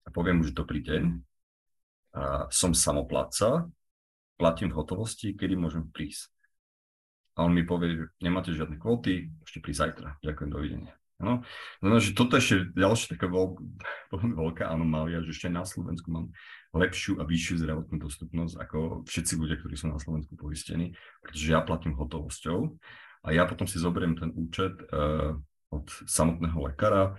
[0.02, 1.02] a poviem mu, že dobrý deň,
[2.12, 3.68] a som samopláca,
[4.40, 6.32] platím v hotovosti, kedy môžem prísť.
[7.37, 10.09] A on mi povie, že nemáte žiadne kvóty, môžete prísť zajtra.
[10.21, 10.95] Ďakujem, dovidenia.
[11.23, 11.47] No,
[11.79, 13.55] znamená, že toto je ešte ďalšia taká veľk,
[14.42, 16.35] veľká anomália, že ešte na Slovensku mám
[16.75, 21.62] lepšiu a vyššiu zdravotnú dostupnosť ako všetci ľudia, ktorí sú na Slovensku poistení, pretože ja
[21.62, 22.59] platím hotovosťou
[23.23, 25.38] a ja potom si zoberiem ten účet uh,
[25.71, 27.14] od samotného lekára,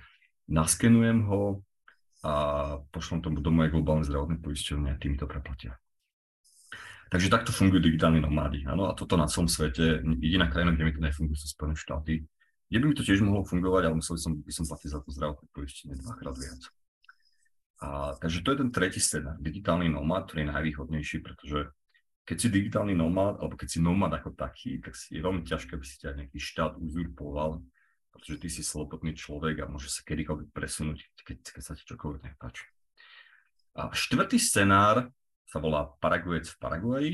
[0.51, 1.63] naskenujem ho
[2.23, 2.33] a
[2.91, 5.79] pošlom tomu do mojej globálnej zdravotnej poisťovne a tým to preplatia.
[7.13, 8.65] Takže takto fungujú digitálni nomádi.
[8.65, 10.01] Áno, a toto na celom svete.
[10.17, 12.25] Jediná krajina, kde mi to nefunguje, sú Spojené štáty
[12.73, 15.13] kde by mi to tiež mohlo fungovať, ale musel som, by som platiť za to
[15.13, 16.61] zdravotné poistenie dvakrát viac.
[17.85, 21.69] A, takže to je ten tretí scenár, digitálny nomad, ktorý je najvýhodnejší, pretože
[22.25, 25.77] keď si digitálny nomad, alebo keď si nomad ako taký, tak si je veľmi ťažké,
[25.77, 27.61] aby si ťa nejaký štát uzurpoval,
[28.09, 30.97] pretože ty si slobodný človek a môže sa kedykoľvek presunúť,
[31.29, 32.65] keď, keď sa ti čokoľvek nepáči.
[33.77, 35.13] A štvrtý scenár
[35.53, 37.13] sa volá Paraguajec v Paraguaji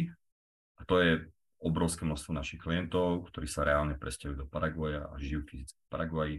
[0.80, 1.28] a to je
[1.60, 6.38] obrovské množstvo našich klientov, ktorí sa reálne presťahujú do Paraguaja a žijú fyzicky v Paraguaji.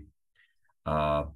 [0.89, 1.29] A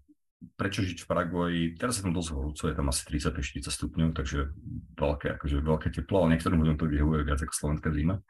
[0.56, 1.62] prečo žiť v Paraguaji?
[1.76, 4.56] Teraz je tam dosť horúco, je tam asi 35-40 stupňov, takže
[4.96, 8.24] veľké, akože veľké teplo, ale niektorým ľuďom to vyhovuje viac ako slovenská zima.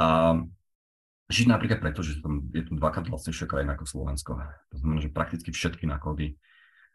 [0.00, 0.40] A
[1.28, 4.32] žiť napríklad preto, že tam je tu dvakrát vlastnejšia krajina ako Slovensko.
[4.72, 6.40] To znamená, že prakticky všetky náklady,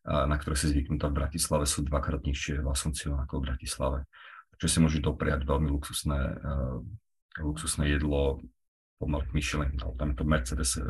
[0.09, 3.99] na ktoré si zvyknutá v Bratislave, sú dvakrát nižšie v Asunciu ako v Bratislave.
[4.59, 6.35] Takže si môžete dopriať veľmi luxusné
[7.37, 8.43] luxusné jedlo
[8.99, 10.83] pomaly Michelin, alebo tam to Mercedes eh,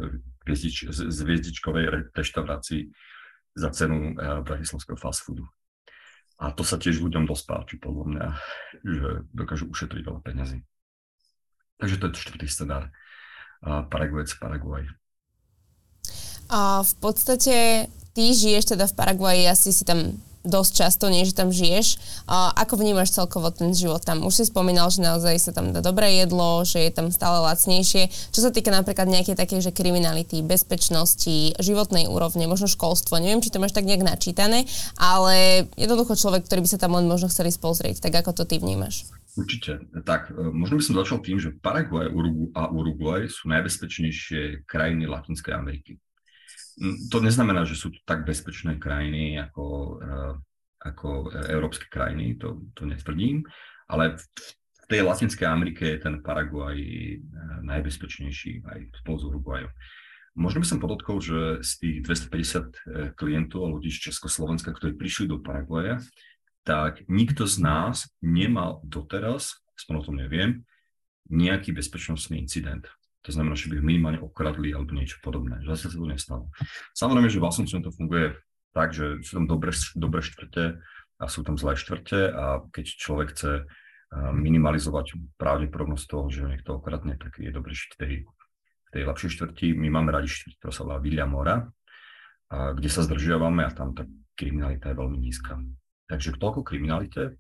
[0.48, 2.90] hviezdič, z hviezdičkovej reštaurácii
[3.54, 5.46] za cenu uh, bratislavského fast foodu.
[6.40, 8.28] A to sa tiež ľuďom dosť páči, podľa mňa,
[8.88, 10.64] že dokážu ušetriť veľa peniazy.
[11.76, 12.84] Takže to je to štvrtý scenár.
[13.60, 14.88] Paraguajec, Paraguaj.
[16.48, 20.16] A v podstate ty žiješ teda v Paraguaji, asi si tam
[20.50, 22.02] dosť často, nie že tam žiješ.
[22.26, 24.26] A ako vnímaš celkovo ten život tam?
[24.26, 28.10] Už si spomínal, že naozaj sa tam dá dobré jedlo, že je tam stále lacnejšie.
[28.34, 33.54] Čo sa týka napríklad nejakej také, že kriminality, bezpečnosti, životnej úrovne, možno školstvo, neviem, či
[33.54, 34.66] to máš tak nejak načítané,
[34.98, 38.58] ale jednoducho človek, ktorý by sa tam len možno chceli spozrieť, tak ako to ty
[38.58, 39.06] vnímaš?
[39.38, 39.80] Určite.
[40.04, 42.10] Tak, e, možno by som začal tým, že Paraguay
[42.58, 46.02] a Uruguay sú najbezpečnejšie krajiny Latinskej Ameriky.
[47.12, 49.66] To neznamená, že sú to tak bezpečné krajiny ako,
[50.00, 50.34] eh,
[50.80, 51.08] ako
[51.52, 53.44] európske krajiny, to, to netvrdím,
[53.92, 54.24] ale v,
[54.90, 57.20] tej Latinskej Amerike je ten Paraguaj eh,
[57.62, 59.72] najbezpečnejší aj spolu s Uruguayom.
[60.40, 64.96] Možno by som podotkol, že z tých 250 eh, klientov a ľudí z Československa, ktorí
[64.96, 66.02] prišli do Paraguaja,
[66.64, 70.64] tak nikto z nás nemal doteraz, aspoň o tom neviem,
[71.30, 72.90] nejaký bezpečnostný incident.
[73.30, 75.62] To znamená, že by minimálne okradli alebo niečo podobné.
[75.70, 76.50] Zase sa to nestalo.
[76.98, 78.34] Samozrejme, že v Assumption to funguje
[78.74, 80.82] tak, že sú tam dobré, dobré štvrte
[81.22, 83.70] a sú tam zlé štvrte a keď človek chce
[84.34, 89.32] minimalizovať pravdepodobnosť toho, že niekto okradne, tak je dobré žiť v tej, v tej lepšej
[89.38, 89.68] štvrti.
[89.78, 91.70] My máme radi štvrť, ktorá sa volá Villa Mora,
[92.50, 95.62] a kde sa zdržiavame a tam tá kriminalita je veľmi nízka.
[96.10, 97.38] Takže toľko kriminalite.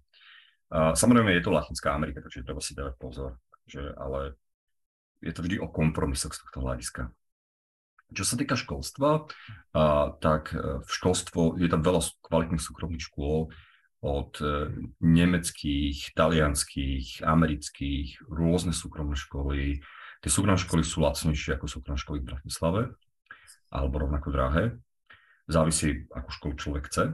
[0.69, 3.41] A samozrejme je to Latinská Amerika, takže treba si dávať pozor.
[3.65, 4.37] Že, ale
[5.19, 7.11] je to vždy o kompromisoch z tohto hľadiska.
[8.09, 9.29] Čo sa týka školstva,
[9.77, 9.83] a,
[10.17, 13.53] tak e, v školstvo je tam veľa kvalitných súkromných škôl
[14.01, 19.85] od e, nemeckých, talianských, amerických, rôzne súkromné školy.
[20.25, 22.81] Tie súkromné školy sú lacnejšie ako súkromné školy v Bratislave,
[23.69, 24.63] alebo rovnako drahé.
[25.45, 27.13] Závisí, akú školu človek chce.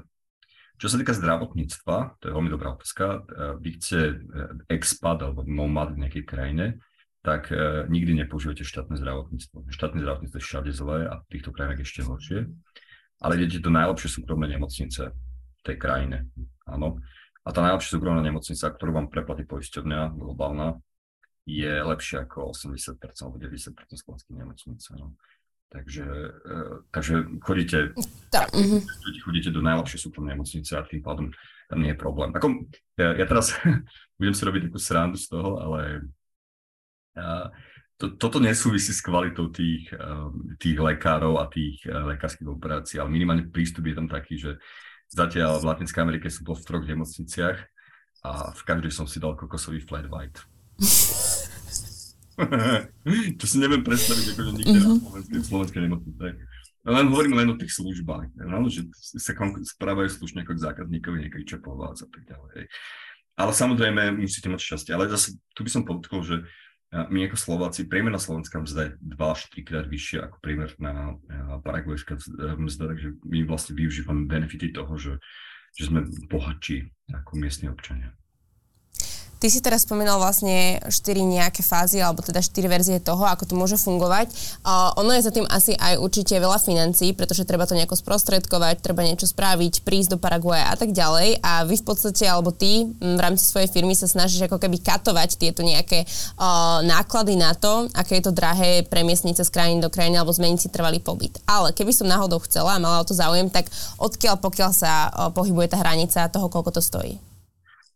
[0.79, 3.05] Čo sa týka zdravotníctva, to je veľmi dobrá otázka.
[3.19, 3.19] E,
[3.59, 4.23] vy chcete
[4.71, 6.79] expat alebo nomad v nejakej krajine,
[7.25, 9.65] tak e, nikdy nepoužívate štátne zdravotníctvo.
[9.73, 12.45] Štátne zdravotníctvo je všade zlé a v týchto krajinách ešte horšie.
[13.17, 16.29] Ale idete do najlepšie súkromné nemocnice v tej krajine.
[16.69, 17.01] Áno.
[17.41, 20.77] A tá najlepšia súkromná nemocnica, ktorú vám preplatí poisťovňa globálna,
[21.49, 24.81] je lepšia ako 80% alebo 90% slovenských nemocnic.
[24.93, 25.17] No.
[25.73, 26.05] Takže,
[26.45, 26.57] e,
[26.93, 27.97] takže chodíte,
[28.29, 28.81] tak, uh-huh.
[29.25, 31.33] chodíte do najlepšej súkromnej nemocnice a tým pádom
[31.65, 32.29] tam nie je problém.
[32.37, 32.69] Ako,
[33.01, 33.57] ja, ja teraz
[34.21, 36.05] budem si robiť takú srandu z toho, ale
[37.95, 43.11] to, toto nesúvisí s kvalitou tých, ehm, tých lekárov a tých eh, lekárskych operácií, ale
[43.11, 44.59] minimálne prístup je tam taký, že
[45.07, 47.57] zatiaľ v Latinskej Amerike som bol v troch nemocniciach
[48.25, 50.43] a v každej som si dal kokosový flat white.
[53.39, 54.91] to si neviem predstaviť, akože nikde mm-hmm.
[54.91, 55.03] na mhm.
[55.07, 56.25] slovenskej, slovenskej nemocnice.
[56.85, 61.43] Len hovorím len o tých službách, no, že sa správajú slušne ako k zákazníkovi, niekedy
[61.47, 62.69] čo a tak ďalej.
[63.35, 64.91] Ale samozrejme musíte mať šťastie.
[64.93, 66.45] Ale zase tu by som podotkol, že
[66.95, 71.19] my ako Slováci, priemerná slovenská mzda je 2 až 3 krát vyššia ako priemerná
[71.59, 72.15] paraguajská
[72.55, 75.13] mzda, takže my vlastne využívame benefity toho, že,
[75.75, 78.15] že sme bohatší ako miestni občania.
[79.35, 83.53] Ty si teraz spomínal vlastne štyri nejaké fázy, alebo teda štyri verzie toho, ako to
[83.53, 84.31] môže fungovať.
[84.63, 88.79] Uh, ono je za tým asi aj určite veľa financií, pretože treba to nejako sprostredkovať,
[88.79, 91.43] treba niečo spraviť, prísť do Paraguaja a tak ďalej.
[91.43, 95.35] A vy v podstate, alebo ty v rámci svojej firmy sa snažíš ako keby katovať
[95.35, 99.91] tieto nejaké uh, náklady na to, aké je to drahé premiesniť sa z krajiny do
[99.91, 101.43] krajiny alebo zmeniť si trvalý pobyt.
[101.43, 103.67] Ale keby som náhodou chcela a mala o to záujem, tak
[103.99, 107.34] odkiaľ pokiaľ sa uh, pohybuje tá hranica toho, koľko to stojí?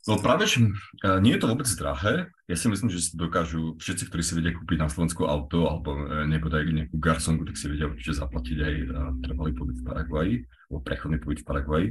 [0.07, 0.71] No práve, že e,
[1.19, 2.31] nie je to vôbec drahé.
[2.47, 5.91] Ja si myslím, že si dokážu všetci, ktorí si vedia kúpiť na Slovensku auto alebo
[5.91, 8.85] e, nepodajú nejakú garsonku, tak si vedia určite zaplatiť aj e,
[9.27, 10.35] trvalý pobyt v Paraguaji
[10.71, 11.89] alebo prechodný pobyt v Paraguaji.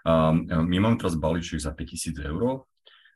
[0.00, 0.32] A
[0.64, 2.64] my máme teraz balíček za 5000 eur,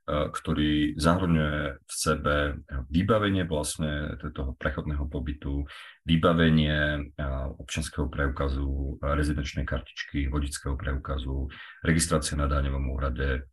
[0.05, 2.61] ktorý zahrňuje v sebe
[2.93, 5.65] vybavenie vlastne toho prechodného pobytu,
[6.05, 7.09] vybavenie
[7.57, 11.49] občanského preukazu, rezidenčnej kartičky, vodického preukazu,
[11.81, 13.49] registrácia na daňovom úrade,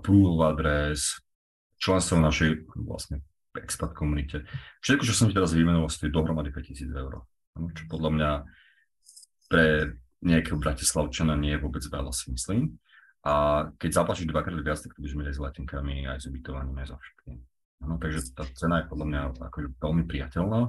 [0.00, 1.18] prúhov adres,
[1.78, 3.22] členstvo v našej vlastne
[3.54, 4.42] expat komunite.
[4.82, 7.22] Všetko, čo som ti teraz vymenoval, stojí dohromady 5000 eur.
[7.54, 8.30] Čo podľa mňa
[9.46, 12.74] pre nejakého Bratislavčana nie je vôbec veľa, si myslím.
[13.24, 16.76] A keď zaplatíš dvakrát viac, tak to budeš mať aj s letenkami, aj s ubytovaním,
[16.82, 17.36] aj so všetkým.
[17.84, 20.60] No, takže tá cena je podľa mňa akože veľmi priateľná.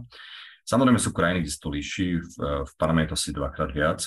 [0.65, 4.01] Samozrejme sú krajiny, kde sa to líši, v, v Paname je to asi dvakrát viac,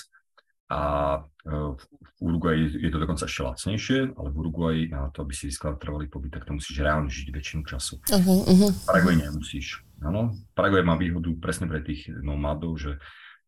[0.69, 0.81] a
[1.17, 1.83] e, v
[2.21, 6.05] Uruguayi je to dokonca ešte lacnejšie, ale v Uruguayi na to, aby si získal trvalý
[6.05, 7.97] pobyt, tak to musíš reálne žiť väčšinu času.
[8.05, 8.71] Uh-huh, uh-huh.
[8.85, 9.81] Paraguay nemusíš.
[10.05, 12.91] Áno, Paraguay má výhodu presne pre tých nomádov, že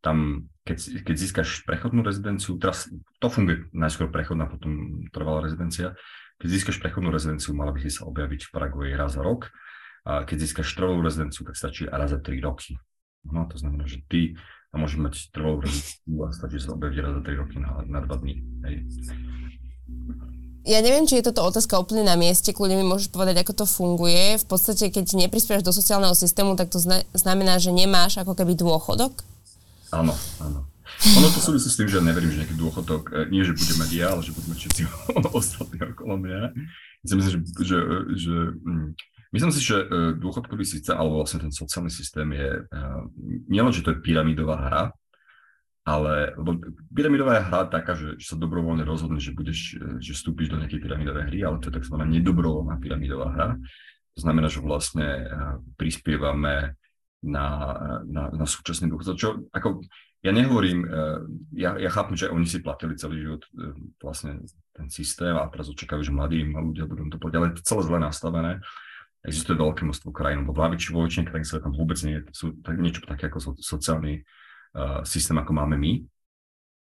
[0.01, 2.89] tam, keď, keď získaš prechodnú rezidenciu, teraz
[3.21, 5.93] to funguje najskôr prechodná, potom trvalá rezidencia,
[6.41, 9.53] keď získaš prechodnú rezidenciu, mala by si sa objaviť v Paraguaji raz za rok,
[10.01, 12.73] a keď získaš trvalú rezidenciu, tak stačí raz za 3 roky.
[13.29, 14.33] No, to znamená, že ty
[14.71, 17.99] a môžeš mať trvalú rezidenciu a stačí sa objaviť raz za 3 roky na, na
[18.07, 18.35] 2 dní.
[18.63, 18.75] Hej.
[20.61, 23.65] Ja neviem, či je toto otázka úplne na mieste, kľudne mi môžeš povedať, ako to
[23.65, 24.37] funguje.
[24.37, 26.77] V podstate, keď neprispieš do sociálneho systému, tak to
[27.17, 29.25] znamená, že nemáš ako keby dôchodok?
[29.89, 30.71] Áno, áno.
[31.01, 34.13] Ono to súvisí s tým, že neverím, že nejaký dôchodok, e, nie že budeme ja,
[34.13, 34.81] ale že budeme všetci
[35.41, 36.39] ostatní okolo mňa.
[37.01, 37.77] Ja si myslím, že, že,
[38.21, 38.89] že mm,
[39.31, 39.85] myslím si, že e,
[40.19, 42.81] dôchodkový systém, alebo vlastne ten sociálny systém je, e,
[43.47, 44.83] nielen, že to je pyramidová hra,
[45.81, 46.61] ale lebo
[46.93, 51.25] pyramidová hra taká, že, že sa dobrovoľne rozhodne, že budeš, že vstúpiš do nejakej pyramidovej
[51.33, 51.97] hry, ale to je tzv.
[51.97, 53.49] nedobrovoľná pyramidová hra.
[54.13, 55.25] To znamená, že vlastne
[55.79, 56.77] prispievame
[57.23, 57.47] na,
[58.05, 59.15] na, na súčasný dôchodcov.
[59.17, 59.81] Čo, ako,
[60.21, 60.85] ja nehovorím,
[61.55, 63.41] ja, ja chápem, že oni si platili celý život
[64.03, 64.43] vlastne
[64.75, 67.81] ten systém a teraz očakávajú, že mladí ľudia budú to platiť, ale je to celé
[67.87, 68.51] zle nastavené.
[69.21, 73.29] Existuje veľké množstvo krajín, lebo vo väčšine krajín sa tam vôbec nie sú niečo také
[73.29, 76.01] ako so, sociálny uh, systém, ako máme my.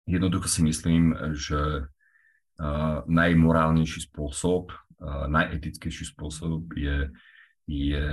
[0.04, 7.08] Jednoducho si myslím, že uh, najmorálnejší spôsob, uh, najetickejší spôsob je,
[7.64, 8.04] je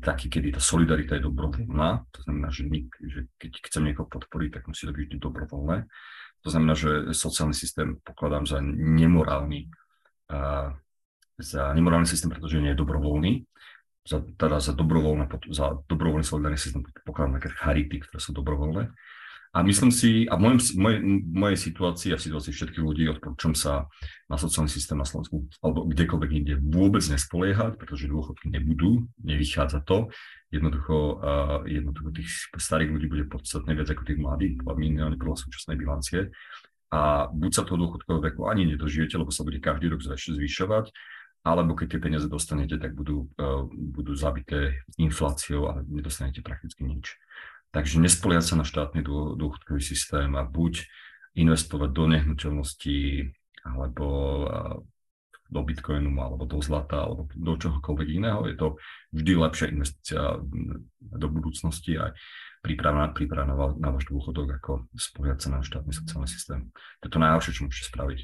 [0.00, 2.08] taký, kedy tá solidarita je dobrovoľná.
[2.16, 5.84] To znamená, že, nik, že keď chcem niekoho podporiť, tak musí to byť dobrovoľné.
[6.40, 9.68] To znamená, že sociálny systém pokladám za nemorálny,
[10.32, 10.72] uh,
[11.40, 13.32] za nemorálny systém, pretože nie je dobrovoľný
[14.06, 18.88] za, teda za, dobrovoľné, za dobrovoľný solidárny systém pokladám také charity, ktoré sú dobrovoľné.
[19.50, 23.50] A myslím si, a v mojej, mojej, mojej situácii a v situácii všetkých ľudí odporúčam
[23.50, 23.90] sa
[24.30, 30.06] na sociálny systém na Slovensku alebo kdekoľvek inde vôbec nespoliehať, pretože dôchodky nebudú, nevychádza to.
[30.54, 32.30] Jednoducho, uh, jednoducho tých
[32.62, 36.30] starých ľudí bude podstatne viac ako tých mladých, minimálne podľa súčasnej bilancie.
[36.94, 40.94] A buď sa toho dôchodkového veku ani nedožijete, lebo sa bude každý rok zvyšovať,
[41.40, 47.16] alebo keď tie peniaze dostanete, tak budú, uh, budú zabité infláciou a nedostanete prakticky nič.
[47.70, 49.00] Takže nespoliať sa na štátny
[49.38, 50.84] dôchodkový systém a buď
[51.38, 53.30] investovať do nehnuteľností
[53.62, 54.06] alebo
[54.44, 54.76] uh,
[55.50, 58.46] do bitcoinu alebo do zlata alebo do čohokoľvek iného.
[58.46, 58.78] Je to
[59.10, 60.38] vždy lepšia investícia
[61.00, 62.14] do budúcnosti aj
[62.60, 66.60] príprava, príprava na, na váš dôchodok, ako spojať sa na štátny sociálny systém.
[67.00, 68.18] To je to najlepšie, čo môžete spraviť.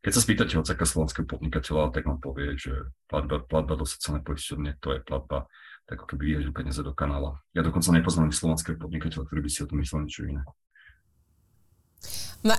[0.00, 2.72] Keď sa spýtate hocaka slovenského podnikateľa, tak vám povie, že
[3.06, 5.44] platba, platba do sociálnej poisťovne, to je platba,
[5.84, 7.36] tak ako keby vyhodil peniaze do kanála.
[7.52, 10.42] Ja dokonca nepoznám slovenského podnikateľa, ktorý by si o tom myslel niečo iné.
[12.44, 12.56] Ma,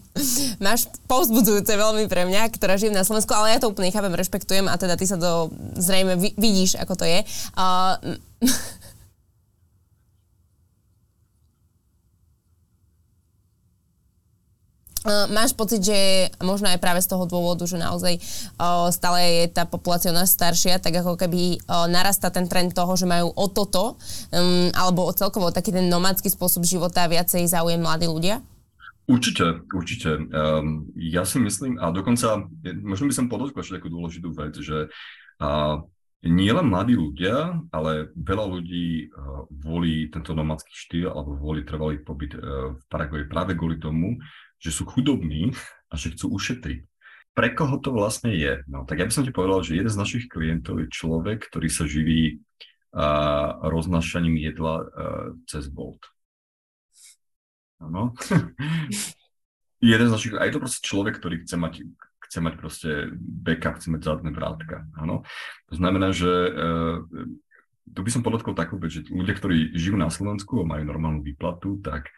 [0.66, 4.66] máš povzbudzujúce veľmi pre mňa, ktorá žijem na Slovensku, ale ja to úplne chápem, rešpektujem
[4.70, 7.20] a teda ty sa to zrejme vidíš, ako to je.
[7.52, 7.96] Uh,
[15.06, 18.18] Uh, máš pocit, že možno aj práve z toho dôvodu, že naozaj
[18.58, 22.98] uh, stále je tá populácia nás staršia, tak ako keby uh, narastá ten trend toho,
[22.98, 23.94] že majú o toto,
[24.34, 28.42] um, alebo o celkovo taký ten nomadský spôsob života viacej záujem mladí ľudia?
[29.06, 30.26] Určite, určite.
[30.34, 32.42] Um, ja si myslím, a dokonca,
[32.82, 34.90] možno by som podotkol ešte takú dôležitú vec, že
[35.38, 35.86] uh,
[36.26, 42.02] nie len mladí ľudia, ale veľa ľudí uh, volí tento nomadský štýl alebo volí trvalý
[42.02, 44.18] pobyt uh, v Paraguaji práve kvôli tomu,
[44.60, 45.52] že sú chudobní
[45.90, 46.80] a že chcú ušetriť.
[47.36, 48.64] Pre koho to vlastne je?
[48.64, 51.68] No, tak ja by som ti povedal, že jeden z našich klientov je človek, ktorý
[51.68, 52.40] sa živí
[52.96, 54.86] uh, roznašaním jedla uh,
[55.44, 56.00] cez Bolt.
[57.76, 58.16] Áno.
[59.84, 61.74] jeden z našich, a je to proste človek, ktorý chce mať,
[62.24, 62.90] chce mať proste
[63.20, 64.88] backup, chce mať zadné vrátka.
[64.96, 65.28] Áno.
[65.68, 67.04] To znamená, že uh,
[67.84, 71.20] tu by som podotkol takú vec, že ľudia, ktorí žijú na Slovensku a majú normálnu
[71.20, 72.10] výplatu, tak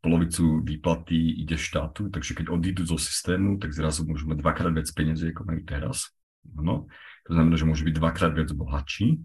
[0.00, 4.88] polovicu výplaty ide štátu, takže keď odídu zo systému, tak zrazu môžu mať dvakrát viac
[4.96, 6.12] peniazy, ako majú teraz.
[6.56, 6.88] No,
[7.28, 9.20] to znamená, že môže byť dvakrát viac bohatší.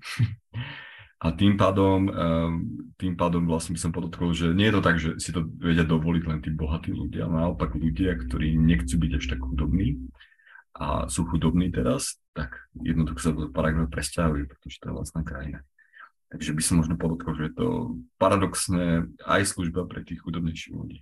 [1.16, 2.54] A tým pádom, ehm,
[3.00, 5.88] tým pádom vlastne by som podotkol, že nie je to tak, že si to vedia
[5.88, 10.06] dovoliť len tí bohatí ľudia, naopak ľudia, ktorí nechcú byť až tak chudobní
[10.76, 15.64] a sú chudobní teraz, tak jednoducho sa do Paraguay presťahujú, pretože to je vlastná krajina.
[16.36, 17.67] Takže by som možno podotkol, že je to
[18.19, 21.00] paradoxne aj služba pre tých chudobnejších ľudí.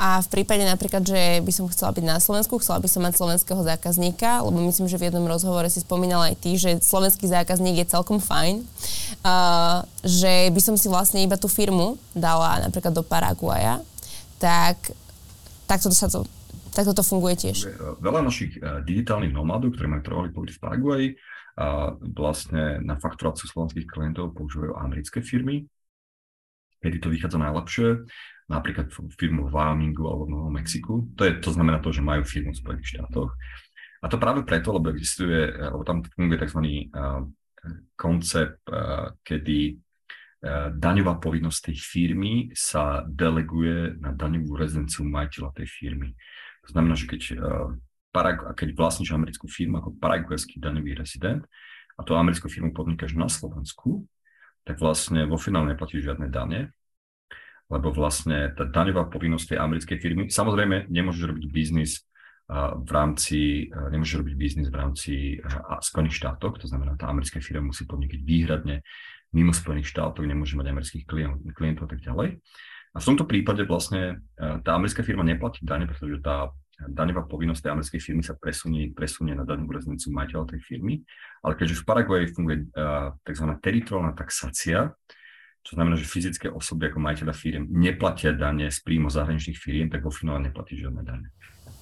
[0.00, 3.20] A v prípade napríklad, že by som chcela byť na Slovensku, chcela by som mať
[3.20, 7.84] slovenského zákazníka, lebo myslím, že v jednom rozhovore si spomínala aj ty, že slovenský zákazník
[7.84, 13.04] je celkom fajn, uh, že by som si vlastne iba tú firmu dala napríklad do
[13.04, 13.84] Paraguaja,
[14.40, 14.80] tak
[15.68, 16.24] takto sa to,
[16.72, 17.68] takto to funguje tiež.
[18.00, 21.08] Veľa našich uh, digitálnych nomádov, ktorí majú trvalý pobyt v Paraguaji,
[22.14, 25.66] vlastne na fakturáciu slovenských klientov používajú americké firmy.
[26.80, 27.88] kedy to vychádza najlepšie,
[28.48, 28.88] napríklad
[29.20, 31.12] firmu v Wyomingu alebo v Novom Mexiku.
[31.14, 33.36] To, je, to znamená to, že majú firmu v Spojených štátoch.
[34.00, 36.60] A to práve preto, lebo existuje, alebo tam funguje tzv.
[36.88, 37.28] Uh,
[38.00, 39.76] koncept, uh, kedy
[40.80, 46.16] daňová povinnosť tej firmy sa deleguje na daňovú rezidenciu majiteľa tej firmy.
[46.64, 47.22] To znamená, že keď,
[48.10, 51.46] Parag- keď vlastníš americkú firmu ako paraguajský daňový rezident
[51.94, 54.02] a tú americkú firmu podnikáš na Slovensku,
[54.66, 56.74] tak vlastne vo finále neplatíš žiadne dane,
[57.70, 62.02] lebo vlastne tá daňová povinnosť tej americkej firmy, samozrejme nemôžeš robiť biznis
[62.50, 65.38] v rámci, nemôžeš robiť biznis v rámci
[65.78, 68.82] Spojených štátov, to znamená, tá americká firma musí podnikať výhradne
[69.30, 71.06] mimo Spojených štátov, nemôže mať amerických
[71.54, 72.42] klientov a tak ďalej.
[72.90, 76.50] A v tomto prípade vlastne tá americká firma neplatí dane, pretože tá
[76.88, 81.04] daňová povinnosť tej americkej firmy sa presunie, presunie na daňovú rezidenciu majiteľa tej firmy.
[81.44, 82.56] Ale keďže v Paraguaji funguje
[83.26, 83.46] tzv.
[83.60, 84.94] teritoriálna taxácia,
[85.60, 90.00] čo znamená, že fyzické osoby ako majiteľa firiem neplatia dane z príjmu zahraničných firiem, tak
[90.00, 91.28] vo finále neplatí žiadne dane.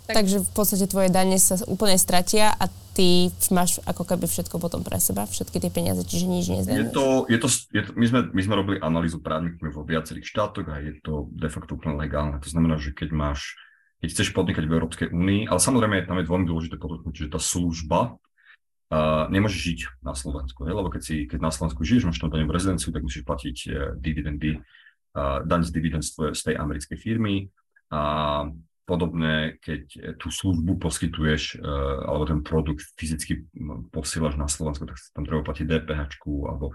[0.09, 0.25] Tak.
[0.25, 2.65] Takže v podstate tvoje dane sa úplne stratia a
[2.97, 6.81] ty máš ako keby všetko potom pre seba, všetky tie peniaze, čiže nič nezdaníš.
[6.81, 10.25] Je to, je to, je to, my, sme, my sme robili analýzu právnikmi vo viacerých
[10.25, 12.41] štátoch a je to de facto úplne legálne.
[12.41, 13.53] To znamená, že keď máš,
[13.99, 17.41] keď chceš podnikať v Európskej únii, ale samozrejme tam je veľmi dôležité podotknúť, že tá
[17.43, 20.75] služba uh, nemôžeš žiť na Slovensku, hej?
[20.75, 23.75] lebo keď, si, keď na Slovensku žiješ, máš tam daňovú rezidenciu, tak musíš platiť uh,
[23.99, 27.51] dividendy, uh, daň z dividend z, tej americkej firmy
[27.91, 28.47] a
[28.89, 31.69] Podobne, keď tú službu poskytuješ, e,
[32.09, 33.45] alebo ten produkt fyzicky
[33.93, 36.73] posielaš na Slovensku, tak tam treba platiť DPH alebo,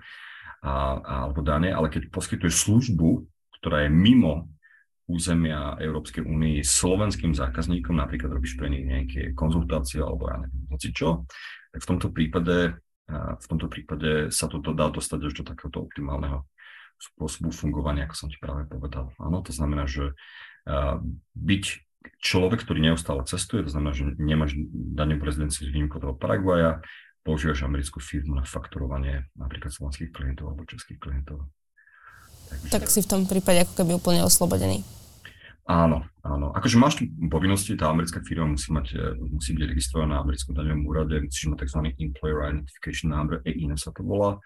[0.61, 3.25] alebo dane, ale keď poskytuješ službu,
[3.57, 4.45] ktorá je mimo
[5.03, 10.95] územia Európskej únie slovenským zákazníkom, napríklad robíš pre nich nejaké konzultácie alebo ja neviem, hoci
[10.95, 11.27] čo,
[11.75, 12.79] tak v tomto prípade,
[13.11, 16.47] v tomto prípade sa to dá dostať až do takéhoto optimálneho
[17.01, 19.11] spôsobu fungovania, ako som ti práve povedal.
[19.19, 20.15] Áno, to znamená, že
[21.35, 21.63] byť
[22.23, 26.79] človek, ktorý neustále cestuje, to znamená, že nemáš daňovú rezidenciu z výnimkou toho Paraguaja,
[27.23, 31.47] používaš americkú firmu na fakturovanie napríklad slovenských klientov alebo českých klientov.
[32.69, 34.81] Tak si v tom prípade ako keby úplne oslobodený.
[35.63, 36.51] Áno, áno.
[36.51, 40.51] Akože máš tu povinnosti, tá americká firma musí, mať, e, musí byť registrovaná na americkom
[40.51, 41.79] daňovom úrade, musíš mať tzv.
[42.03, 44.43] Employer Identification Number, EIN sa to volá,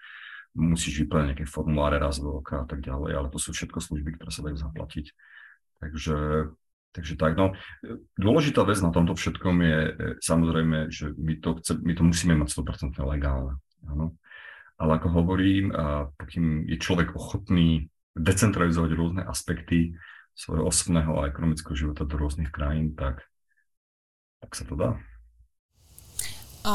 [0.54, 4.14] musíš vyplňať nejaké formuláre raz do roka a tak ďalej, ale to sú všetko služby,
[4.14, 5.06] ktoré sa dajú zaplatiť.
[5.82, 6.16] Takže
[6.88, 7.52] Takže tak, no,
[8.16, 9.92] dôležitá vec na tomto všetkom je e,
[10.24, 13.60] samozrejme, že my to, chce, my to musíme mať 100% legálne.
[13.86, 14.16] Áno.
[14.80, 19.94] Ale ako hovorím, a pokým je človek ochotný decentralizovať rôzne aspekty
[20.38, 23.26] svojho osobného a ekonomického života do rôznych krajín, tak,
[24.38, 24.90] tak sa to dá.
[26.62, 26.74] A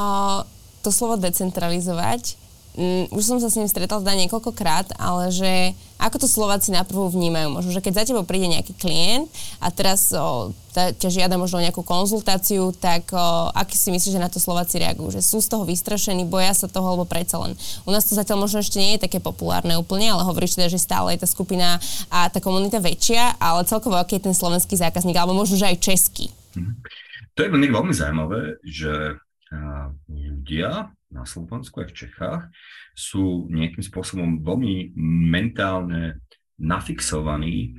[0.84, 2.43] to slovo decentralizovať
[2.74, 7.06] Mm, už som sa s ním stretol teda niekoľkokrát, ale že ako to Slováci naprvu
[7.06, 7.54] vnímajú?
[7.54, 9.30] Možno, že keď za tebou príde nejaký klient
[9.62, 14.26] a teraz o, ťa žiada možno nejakú konzultáciu, tak o, aký si myslíš, že na
[14.26, 15.14] to Slováci reagujú?
[15.14, 17.54] Že sú z toho vystrašení, boja sa toho, alebo predsa len.
[17.86, 20.82] U nás to zatiaľ možno ešte nie je také populárne úplne, ale hovoríš teda, že
[20.82, 21.78] stále je tá skupina
[22.10, 25.78] a tá komunita väčšia, ale celkovo aký je ten slovenský zákazník, alebo možno, že aj
[25.78, 26.34] český.
[26.58, 26.74] Mhm.
[27.34, 29.18] To je veľmi zaujímavé, že
[30.10, 32.44] ľudia na Slovensku aj v Čechách
[32.98, 34.98] sú nejakým spôsobom veľmi
[35.30, 36.20] mentálne
[36.58, 37.72] nafixovaní e,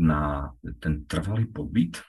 [0.00, 2.00] na ten trvalý pobyt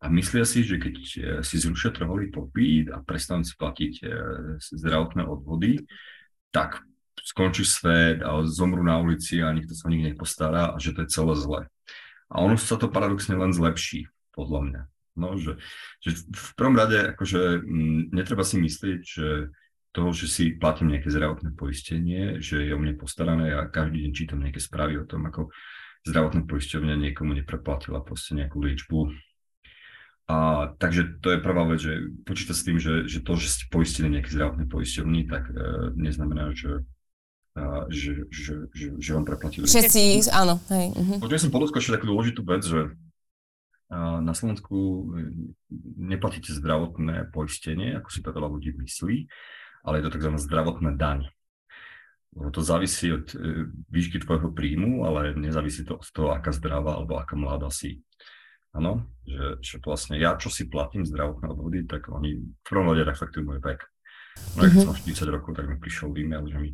[0.00, 4.04] a myslia si, že keď e, si zrušia trvalý pobyt a prestanú si platiť e,
[4.60, 5.84] zdravotné odvody,
[6.48, 6.80] tak
[7.20, 11.04] skončí svet a zomru na ulici a nikto sa o nich nepostará a že to
[11.04, 11.60] je celé zle.
[12.32, 14.82] A ono sa to paradoxne len zlepší, podľa mňa.
[15.20, 15.60] No, že,
[16.00, 19.52] že v prvom rade akože m, netreba si myslieť, že
[19.90, 24.12] toho, že si platím nejaké zdravotné poistenie, že je o mne postarané a každý deň
[24.14, 25.50] čítam nejaké správy o tom, ako
[26.06, 29.10] zdravotné poisťovňa niekomu nepreplatila proste nejakú liečbu.
[30.30, 33.64] A, takže to je prvá vec, že počíta s tým, že, že to, že ste
[33.66, 35.54] poistili nejaké zdravotné poisťovny, tak e,
[35.98, 36.86] neznamená, že,
[37.58, 39.66] a, že, že, že, že vám preplatili.
[39.66, 40.62] Všetci, áno.
[40.70, 40.94] Hej.
[40.94, 41.34] Uh-huh.
[41.34, 42.94] Som podoskočil takú dôležitú vec, že
[44.22, 45.02] na Slovensku e,
[45.98, 49.26] neplatíte zdravotné poistenie, ako si to veľa ľudí myslí,
[49.84, 50.30] ale je to tzv.
[50.36, 51.28] zdravotná daň.
[52.30, 56.94] Lebo to závisí od e, výšky tvojho príjmu, ale nezávisí to od toho, aká zdravá
[56.94, 58.06] alebo aká mladá si.
[58.70, 63.02] Áno, že, že vlastne ja, čo si platím zdravotné odvody, tak oni v prvom rade
[63.02, 63.82] reflektujú môj vek.
[64.54, 64.86] No, keď mm-hmm.
[64.86, 66.70] som 40 rokov, tak mi prišiel e-mail, že mi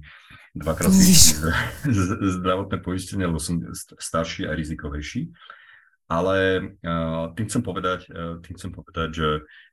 [0.52, 0.92] dvakrát
[2.36, 5.32] zdravotné poistenie, lebo som starší a rizikovejší.
[6.06, 6.36] Ale
[6.86, 9.30] uh, tým chcem povedať, uh, tým chcem povedať že,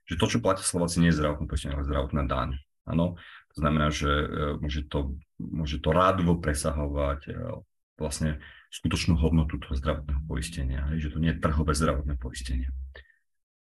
[0.08, 2.58] že to, čo platia Slováci, nie je zdravotné poistenie, ale zdravotná daň.
[2.84, 3.16] Áno,
[3.52, 4.28] to znamená, že uh,
[4.60, 7.60] môže to, môže to rádovo presahovať uh,
[7.96, 8.42] vlastne
[8.74, 12.68] skutočnú hodnotu toho zdravotného poistenia, že to nie je trhové zdravotné poistenie.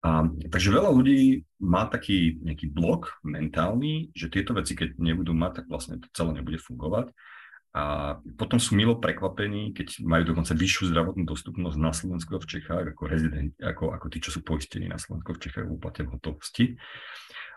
[0.01, 5.61] A, takže veľa ľudí má taký nejaký blok mentálny, že tieto veci, keď nebudú mať,
[5.61, 7.13] tak vlastne to celé nebude fungovať.
[7.72, 12.49] A potom sú milo prekvapení, keď majú dokonca vyššiu zdravotnú dostupnosť na Slovensku a v
[12.49, 16.03] Čechách ako rezidenti, ako, ako tí, čo sú poistení na Slovensku v Čechách v úplate
[16.03, 16.65] v hotovosti.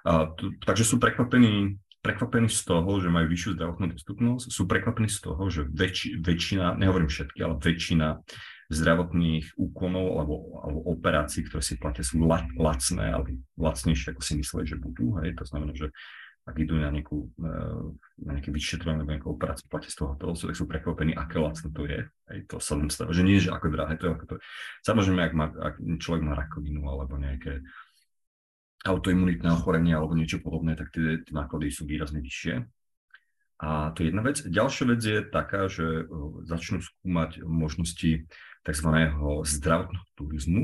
[0.05, 5.43] Takže sú prekvapení, prekvapení z toho, že majú vyššiu zdravotnú dostupnosť, sú prekvapení z toho,
[5.49, 8.21] že väč, väčšina, nehovorím všetky, ale väčšina
[8.69, 12.21] zdravotných úkonov alebo, alebo operácií, ktoré si platia, sú
[12.61, 15.17] lacné alebo lacnejšie, ako si mysleli, že budú.
[15.21, 15.37] Hej?
[15.41, 15.89] To znamená, že
[16.45, 17.81] ak idú na, nejakú, eh,
[18.21, 21.69] na nejaké vyšetrovanie alebo nejakú operáciu, platia z toho hotovosť, tak sú prekvapení, aké lacné
[21.73, 22.01] to je.
[22.05, 24.43] Hej, to sa len stáva, že nie, že ako drahé to je, ako to je.
[24.85, 27.65] Samozrejme, ak, má, ak človek má rakovinu alebo nejaké
[28.85, 32.69] autoimunitné ochorenie alebo niečo podobné, tak tie, tie náklady sú výrazne vyššie.
[33.65, 34.45] A to je jedna vec.
[34.45, 36.07] Ďalšia vec je taká, že eh,
[36.45, 38.29] začnú skúmať možnosti
[38.65, 38.89] tzv.
[39.45, 40.63] zdravotného turizmu,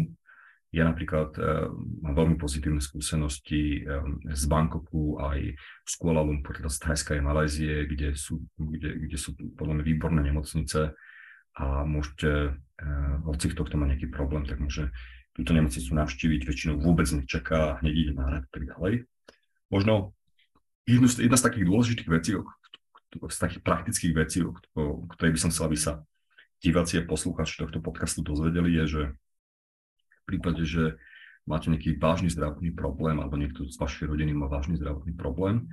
[0.71, 1.67] ja napríklad uh,
[2.07, 7.27] mám veľmi pozitívne skúsenosti um, z Bangkoku aj z Kuala Lumpur, teda z Thajska a
[7.27, 10.95] Malézie, kde sú, kde, kde sú podľa mňa výborné nemocnice
[11.59, 14.95] a môžete, uh, hoci kto, kto má nejaký problém, tak môže
[15.41, 19.09] túto nemocnicu navštíviť, väčšinou vôbec nečaká, hneď ide na rad a tak ďalej.
[19.73, 20.13] Možno
[20.85, 22.31] jednu z, jedna z takých dôležitých vecí,
[23.11, 24.53] z takých praktických vecí, o,
[25.17, 25.93] ktorej by som chcel, aby sa
[26.61, 29.03] diváci a poslucháči tohto podcastu dozvedeli, je, že
[30.31, 30.95] prípade, že
[31.51, 35.67] máte nejaký vážny zdravotný problém alebo niekto z vašej rodiny má vážny zdravotný problém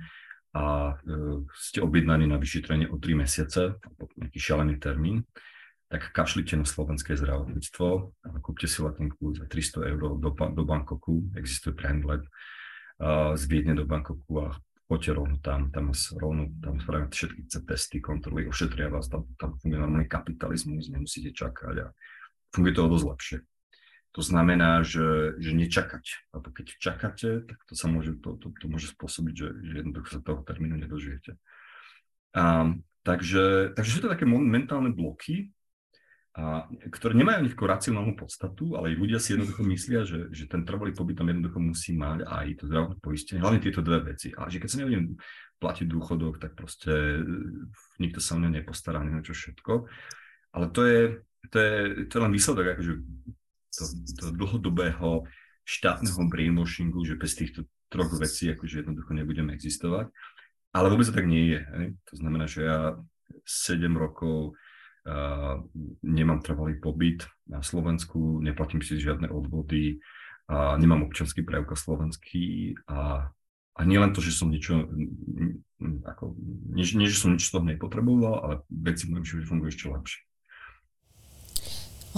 [0.50, 3.78] a e, ste objednaní na vyšetrenie o 3 mesiace,
[4.18, 5.22] nejaký šialený termín,
[5.88, 8.12] tak kašlite na slovenské zdravotníctvo
[8.44, 12.28] kúpte si letenku za 300 eur do, do Bangkoku, existuje Brandlet,
[13.34, 14.52] z Viedne do Bangkoku a
[14.84, 19.80] poďte rovno tam, tam rovno, tam spravíme všetky testy, kontroly, ošetria vás, tam, tam funguje
[19.80, 21.86] normálny kapitalizmus, nemusíte čakať a
[22.52, 23.38] funguje to o dosť lepšie.
[24.16, 26.32] To znamená, že, že nečakať.
[26.32, 30.08] A keď čakáte, tak to sa môže, to, to, to môže spôsobiť, že, že jednoducho
[30.18, 31.36] sa toho termínu nedožijete.
[32.34, 32.72] A,
[33.04, 35.52] takže, takže sú to také mentálne bloky,
[36.38, 40.94] a, ktoré nemajú nejakú racionálnu podstatu, ale ľudia si jednoducho myslia, že, že ten trvalý
[40.94, 44.30] pobyt tam jednoducho musí mať aj to zdravotné poistenie, hlavne tieto dve veci.
[44.38, 45.18] A že keď sa nebudem
[45.58, 47.22] platiť dôchodok, tak proste e,
[47.98, 49.90] nikto sa o mňa nepostará, neviem čo všetko.
[50.54, 51.02] Ale to je,
[51.50, 51.76] to je,
[52.06, 52.92] to je len výsledok akože
[53.74, 53.84] to,
[54.22, 55.26] to dlhodobého
[55.66, 60.14] štátneho brainwashingu, že bez týchto troch vecí akože jednoducho nebudeme existovať.
[60.70, 61.60] Ale vôbec to tak nie je.
[61.66, 61.86] Hej?
[62.06, 62.94] To znamená, že ja
[63.42, 64.54] 7 rokov
[66.02, 69.98] nemám trvalý pobyt na Slovensku, neplatím si žiadne odvody,
[70.48, 73.28] a nemám občanský preukaz slovenský a,
[73.76, 74.80] a nie len to, že som niečo,
[76.08, 76.32] ako,
[76.72, 79.92] nie, nie, že som nič z toho nepotreboval, ale veci v mojom živote fungujú ešte
[79.92, 80.20] lepšie.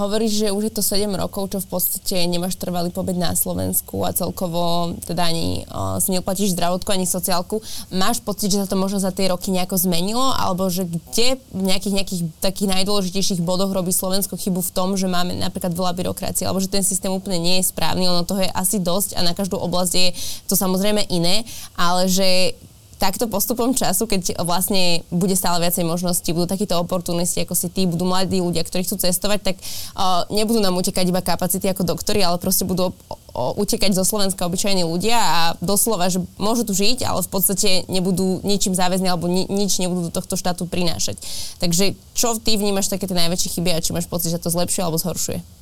[0.01, 4.01] Hovoríš, že už je to 7 rokov, čo v podstate nemáš trvalý pobyt na Slovensku
[4.09, 7.61] a celkovo teda ani uh, si neoplatíš zdravotku ani sociálku.
[7.93, 10.33] Máš pocit, že sa to možno za tie roky nejako zmenilo?
[10.41, 15.05] Alebo že kde v nejakých, nejakých takých najdôležitejších bodoch robí Slovensko chybu v tom, že
[15.05, 18.51] máme napríklad veľa byrokracie, alebo že ten systém úplne nie je správny, ono toho je
[18.57, 20.09] asi dosť a na každú oblasť je
[20.49, 21.45] to samozrejme iné,
[21.77, 22.57] ale že
[23.01, 27.89] takto postupom času, keď vlastne bude stále viacej možností, budú takíto oportunisti ako si tí,
[27.89, 32.21] budú mladí ľudia, ktorí chcú cestovať, tak uh, nebudú nám utekať iba kapacity ako doktori,
[32.21, 32.93] ale proste budú
[33.33, 38.43] utekať zo Slovenska obyčajní ľudia a doslova, že môžu tu žiť, ale v podstate nebudú
[38.43, 41.17] ničím záväzní alebo ni, nič nebudú do tohto štátu prinášať.
[41.63, 44.83] Takže čo ty vnímaš také tie najväčšie chyby a či máš pocit, že to zlepšuje
[44.83, 45.60] alebo zhoršuje?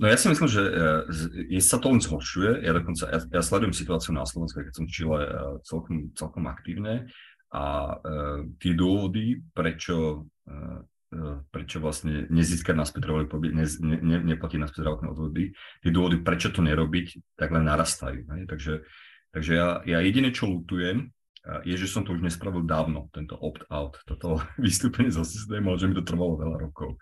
[0.00, 0.62] No ja si myslím, že
[1.52, 2.64] je, sa to len zhoršuje.
[2.64, 5.30] Ja dokonca, ja, ja sledujem situáciu na Slovensku, keď som v Čile e,
[5.68, 7.12] celkom, celkom aktívne
[7.50, 10.30] a uh, tie dôvody, prečo,
[11.50, 15.44] prečo vlastne nezískať naspäť trvalý pobyt, ne, ne, neplatiť naspäť zdravotné odvody,
[15.82, 18.22] tie dôvody, prečo to nerobiť, tak len narastajú.
[18.30, 18.46] Ne?
[18.46, 18.86] Takže,
[19.34, 21.10] takže ja, ja jediné, čo lutujem,
[21.64, 25.98] je, že som to už nespravil dávno, tento opt-out, toto vystúpenie zo systému, že mi
[25.98, 27.00] to trvalo veľa rokov.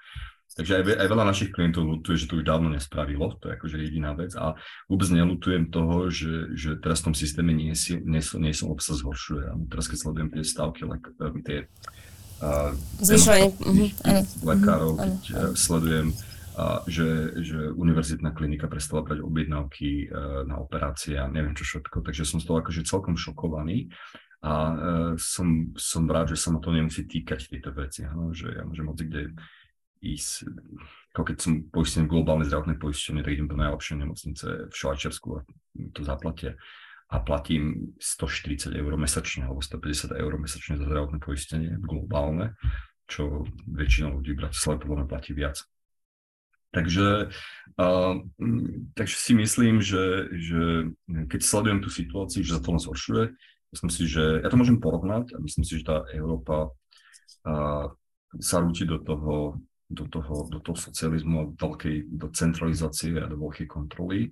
[0.56, 3.76] Takže aj, aj veľa našich klientov lutuje, že to už dávno nespravilo, to je akože
[3.78, 4.34] jediná vec.
[4.34, 4.58] A
[4.90, 8.72] vôbec nelutujem toho, že, že teraz v tom systéme nie, si, nie, som, nie som
[8.72, 9.44] obsa zhoršuje.
[9.44, 11.10] A teraz keď sledujem tie stavky, like,
[11.46, 11.58] tie
[12.42, 13.54] uh, zvyšovanie
[14.42, 16.10] lekárov, keď uh, sledujem
[16.58, 20.10] a že, že univerzitná klinika prestala brať objednávky
[20.42, 23.94] na operácie a neviem čo všetko, takže som z toho akože celkom šokovaný
[24.42, 24.74] a
[25.22, 28.90] som, som rád, že sa ma to nemusí týkať tieto veci, ano, že ja môžem
[28.90, 29.38] moc kde
[30.02, 30.48] ísť,
[31.14, 35.28] ako keď som poistený v globálnej zdravotnej poistenie, tak idem do najlepšej nemocnice v Švajčiarsku
[35.34, 35.40] a
[35.94, 36.54] to zaplatia
[37.08, 42.54] a platím 140 eur mesačne alebo 150 eur mesačne za zdravotné poistenie globálne.
[43.08, 45.64] čo väčšina ľudí v Bratislave podľa mňa platí viac.
[46.76, 47.32] Takže,
[47.80, 48.14] uh,
[48.92, 53.32] takže si myslím, že, že keď sledujem tú situáciu, že sa to len zhoršuje,
[53.72, 56.68] myslím si, že ja to môžem porovnať a myslím si, že tá Európa
[57.48, 57.88] uh,
[58.36, 59.56] sa rúti do toho,
[59.88, 64.30] do toho, do toho socializmu a veľkej, do centralizácie a do veľkej kontroly.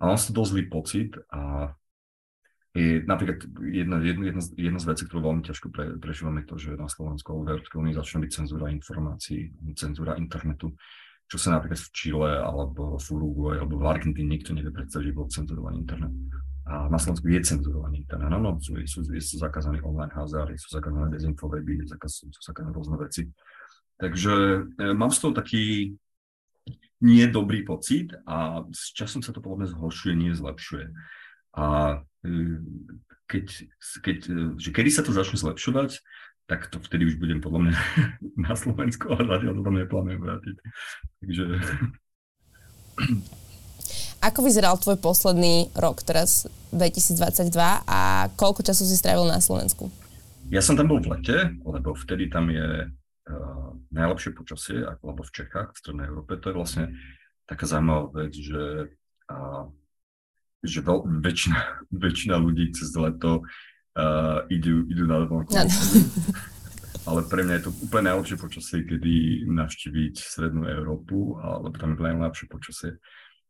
[0.00, 1.70] A mám si to dosť zlý pocit a
[2.74, 3.38] je napríklad
[3.70, 7.30] jedna, jedna, jedna, jedna z vecí, ktorú veľmi ťažko pre, prežívame, to, že na Slovensku
[7.30, 9.40] alebo v Európskej únii začne byť cenzúra informácií,
[9.78, 10.74] cenzúra internetu,
[11.30, 15.14] čo sa napríklad v Čile alebo v Uruguay alebo v Argentíne nikto nevie predstaviť, že
[15.14, 16.10] bol cenzurovaný internet.
[16.64, 18.28] A na Slovensku je cenzurovaný internet.
[18.32, 22.96] No, no, sú, sú, sú zakázané online hazardy, sú zakázané dezinfoweby, sú, sú zakázané rôzne
[22.98, 23.22] veci.
[23.98, 24.34] Takže
[24.78, 25.94] e, mám z toho taký
[27.04, 30.86] nie dobrý pocit a s časom sa to podľa mňa zhoršuje, nie zlepšuje.
[31.54, 31.66] A
[32.24, 32.28] e,
[33.28, 33.44] keď,
[34.00, 36.00] keď, e, že kedy sa to začne zlepšovať,
[36.44, 37.74] tak to vtedy už budem podľa mňa
[38.48, 40.56] na Slovensku, ale zatiaľ to tam neplánujem vrátiť.
[41.22, 41.44] Takže...
[44.24, 47.52] Ako vyzeral tvoj posledný rok, teraz 2022
[47.84, 49.92] a koľko času si strávil na Slovensku?
[50.48, 52.88] Ja som tam bol v lete, lebo vtedy tam je
[53.88, 56.36] najlepšie počasie, ako v Čechách, v Strednej Európe.
[56.36, 56.84] To je vlastne
[57.48, 58.92] taká zaujímavá vec, že
[59.32, 59.64] uh,
[60.64, 61.60] že veľ, väčšina,
[62.04, 65.52] väčšina ľudí cez leto uh, idú, idú na dovolenku.
[65.52, 65.62] No.
[67.04, 72.00] Ale pre mňa je to úplne najlepšie počasie, kedy navštíviť Strednú Európu, alebo tam je
[72.00, 72.96] najlepšie počasie.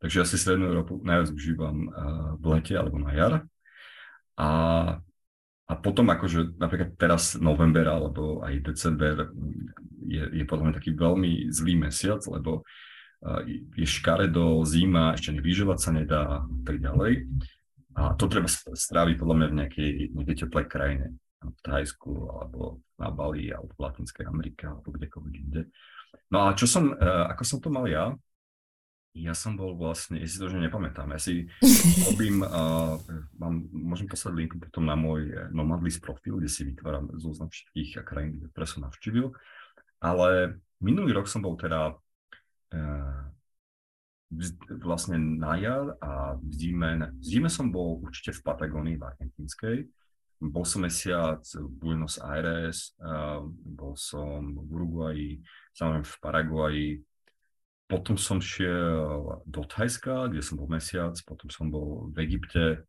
[0.03, 3.35] Takže ja si Strednú Európu najviac užívam uh, v lete alebo na jar.
[4.35, 4.49] A,
[5.65, 9.33] a potom akože napríklad teraz november alebo aj december
[10.05, 12.65] je, je podľa mňa taký veľmi zlý mesiac, lebo
[13.73, 17.25] je škaredo, zima, ešte nevyžovať sa nedá a tak ďalej.
[17.97, 21.07] A to treba stráviť podľa mňa v nejakej, nejakej teplej krajine,
[21.41, 25.73] v Thajsku, alebo na Bali, alebo v Latinskej Amerike, alebo kdekoľvek inde.
[26.29, 26.97] No a čo som, e,
[27.31, 28.13] ako som to mal ja,
[29.15, 31.47] ja som bol vlastne, ja si to už nepamätám, ja si
[32.11, 32.99] robím, uh,
[33.39, 38.43] mám, môžem poslať linku potom na môj Nomadlist profil, kde si vytváram zoznam všetkých krajín,
[38.51, 39.31] ktoré som navštívil,
[40.03, 41.95] ale minulý rok som bol teda
[44.83, 49.77] vlastne na jar a v zime, v zime som bol určite v Patagónii, v Argentínskej.
[50.45, 52.93] Bol som mesiac v Buenos Aires,
[53.65, 55.31] bol som v Uruguayi,
[55.73, 56.91] samozrejme v Paraguaji.
[57.95, 62.83] Potom som šiel do Thajska, kde som bol mesiac, potom som bol v Egypte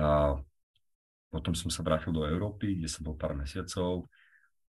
[0.00, 0.40] a
[1.28, 4.08] potom som sa vrátil do Európy, kde som bol pár mesiacov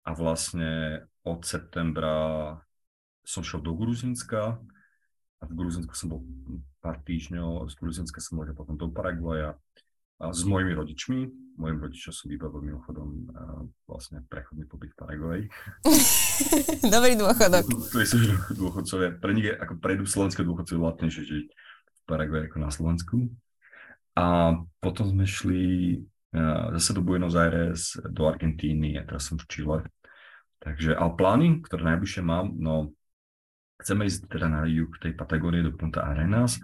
[0.07, 2.55] a vlastne od septembra
[3.27, 4.55] som šiel do Gruzinska
[5.37, 6.23] a v Gruzinsku som bol
[6.79, 9.59] pár týždňov, z Gruzinska som bol potom do Paraguaja
[10.21, 11.19] s mojimi rodičmi.
[11.57, 13.33] Mojim rodičom sú vybavili mimochodom
[13.89, 15.45] vlastne prechodný pobyt v Paraguaji.
[16.95, 17.65] Dobrý dôchodok.
[17.65, 19.17] To že dôchodcovia.
[19.17, 21.47] Pre nich je ako predu slovenské dôchodcovia latnejšie žiť
[21.89, 23.17] v Paraguaji ako na Slovensku.
[24.17, 24.27] A
[24.85, 25.65] potom sme šli
[26.77, 29.81] zase do Buenos Aires, do Argentíny a teraz som v Chile.
[30.61, 32.97] Takže, ale plány, ktoré najbližšie mám, no
[33.77, 36.57] Chceme ísť teda na juh tej Patagónie do Punta Arenas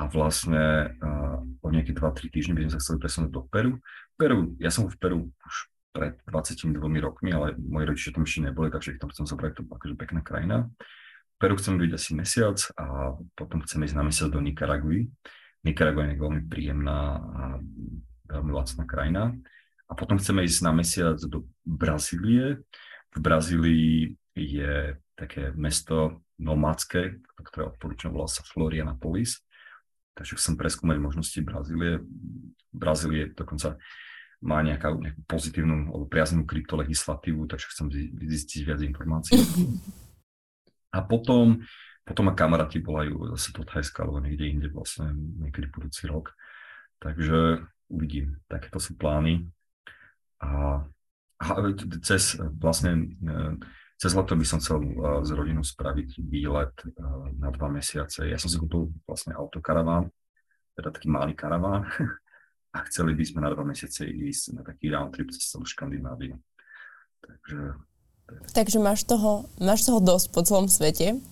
[0.00, 3.72] a vlastne uh, o nejaké 2-3 týždne by sme sa chceli presunúť do Peru.
[4.16, 5.54] Peru, ja som v Peru už
[5.92, 6.72] pred 22
[7.04, 10.24] rokmi, ale moji rodičia tam ešte neboli, takže ich tam chcem zobrať, to akože pekná
[10.24, 10.72] krajina.
[11.36, 15.10] Peru chceme byť asi mesiac a potom chceme ísť na mesiac do Nikaraguy.
[15.66, 17.42] Nikaragua je veľmi príjemná a
[18.32, 19.34] veľmi lacná krajina.
[19.90, 22.64] A potom chceme ísť na mesiac do Brazílie.
[23.12, 29.44] V Brazílii je také mesto nomádske, ktoré odporúčam, volá sa Florianapolis.
[30.12, 32.04] Takže chcem preskúmať možnosti Brazílie.
[32.72, 33.80] Brazílie dokonca
[34.42, 37.86] má nejaká, nejakú pozitívnu alebo priaznú kryptolegislatívu, takže chcem
[38.20, 39.38] zistiť viac informácií.
[40.92, 41.64] A potom,
[42.04, 46.36] potom ma kamaráti volajú zase do Thajska alebo niekde inde vlastne niekedy budúci rok.
[47.00, 48.36] Takže uvidím.
[48.44, 49.48] Takéto sú plány.
[50.44, 50.84] A,
[51.40, 51.46] a
[52.04, 53.16] cez vlastne
[54.02, 58.26] cez leto by som chcel uh, s rodinou spraviť výlet uh, na dva mesiace.
[58.26, 60.10] Ja som si kúpil vlastne autokaraván,
[60.74, 61.86] teda taký malý karaván
[62.74, 66.34] a chceli by sme na dva mesiace ísť na taký round trip cez celú Škandináviu.
[67.22, 67.78] Takže,
[68.50, 71.22] Takže máš toho, máš toho dosť po celom svete.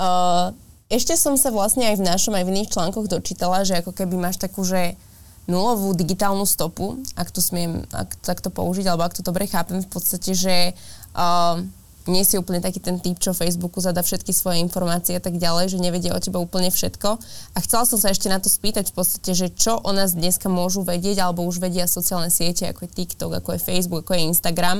[0.00, 0.56] Uh,
[0.88, 4.16] ešte som sa vlastne aj v našom, aj v iných článkoch dočítala, že ako keby
[4.16, 4.96] máš takú, že
[5.44, 9.84] nulovú digitálnu stopu, ak to smiem ak, tak to použiť, alebo ak to dobre chápem,
[9.84, 10.72] v podstate, že
[11.12, 11.60] uh,
[12.08, 15.76] nie si úplne taký ten typ, čo Facebooku zadá všetky svoje informácie a tak ďalej,
[15.76, 17.08] že nevedia o teba úplne všetko.
[17.52, 20.48] A chcela som sa ešte na to spýtať v podstate, že čo o nás dneska
[20.48, 24.28] môžu vedieť, alebo už vedia sociálne siete, ako je TikTok, ako je Facebook, ako je
[24.32, 24.78] Instagram.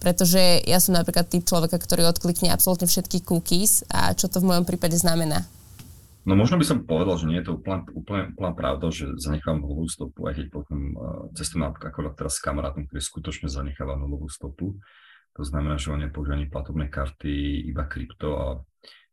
[0.00, 4.48] Pretože ja som napríklad typ človeka, ktorý odklikne absolútne všetky cookies a čo to v
[4.48, 5.44] mojom prípade znamená.
[6.28, 9.64] No možno by som povedal, že nie je to úplne, úplne, úplne pravda, že zanechám
[9.64, 14.28] nulovú stopu, aj keď potom uh, cestujem akorát teraz s kamarátom, ktorý skutočne zanecháva nulovú
[14.28, 14.76] stopu.
[15.38, 18.46] To znamená, že on nepoužíva ani platobné karty, iba krypto a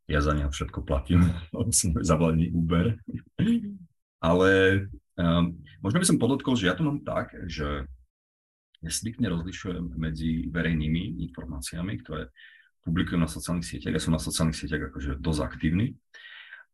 [0.09, 1.21] ja za neho všetko platím,
[2.09, 2.97] zavládni Uber.
[4.25, 4.49] Ale
[5.21, 5.53] um,
[5.85, 7.85] možno by som podotkol, že ja to mám tak, že
[8.81, 12.33] ja striktne rozlišujem medzi verejnými informáciami, ktoré
[12.85, 13.97] publikujem na sociálnych sieťach.
[13.97, 15.93] Ja som na sociálnych sieťach akože dosť aktívny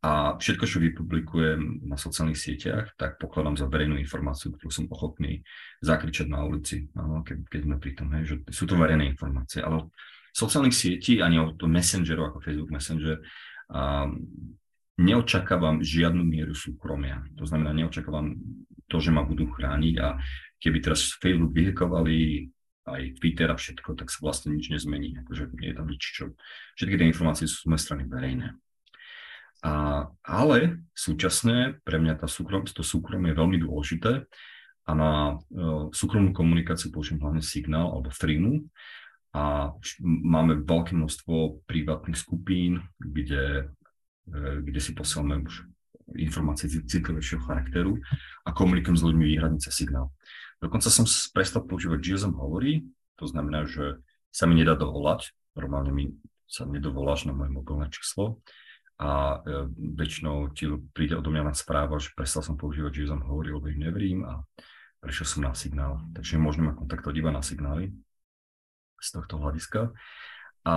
[0.02, 5.46] a všetko, čo vypublikujem na sociálnych sieťach, tak pokladám za verejnú informáciu, ktorú som ochotný
[5.86, 9.62] zakričať na ulici, keď, keď sme pri tom, že sú to verejné informácie.
[9.62, 9.94] Ale
[10.34, 13.22] sociálnych sietí ani od Messengeru ako Facebook Messenger
[14.98, 17.22] neočakávam žiadnu mieru súkromia.
[17.38, 18.42] To znamená, neočakávam
[18.90, 20.18] to, že ma budú chrániť a
[20.58, 22.50] keby teraz Facebook vyhekovali
[22.90, 25.14] aj Twitter a všetko, tak sa vlastne nič nezmení.
[25.22, 26.34] Akože je tam nič, čo...
[26.74, 28.58] Všetky tie informácie sú z mojej strany verejné.
[29.62, 34.26] A, ale súčasne pre mňa tá súkrom, to súkromie je veľmi dôležité
[34.90, 38.66] a na uh, súkromnú komunikáciu použijem hlavne signál alebo Threemu
[39.38, 39.70] a
[40.02, 43.70] máme veľké množstvo privátnych skupín, kde,
[44.34, 45.70] uh, kde si posielame už
[46.18, 48.02] informácie citlivejšieho charakteru
[48.44, 50.10] a komunikujem s ľuďmi výhradne cez signál.
[50.58, 52.86] Dokonca som prestal používať GSM hovorí,
[53.16, 54.02] to znamená, že
[54.34, 56.06] sa mi nedá dovolať, normálne mi
[56.50, 58.44] sa nedovoláš na moje mobilné číslo,
[59.02, 59.66] a e,
[59.98, 63.74] väčšinou ti príde odo mňa na správa, že prestal som používať, že som hovoril, lebo
[63.74, 64.46] im neverím a
[65.02, 66.06] prešiel som na signál.
[66.14, 67.90] Takže môžeme ma kontaktovať iba na signály
[69.02, 69.90] z tohto hľadiska.
[70.70, 70.76] A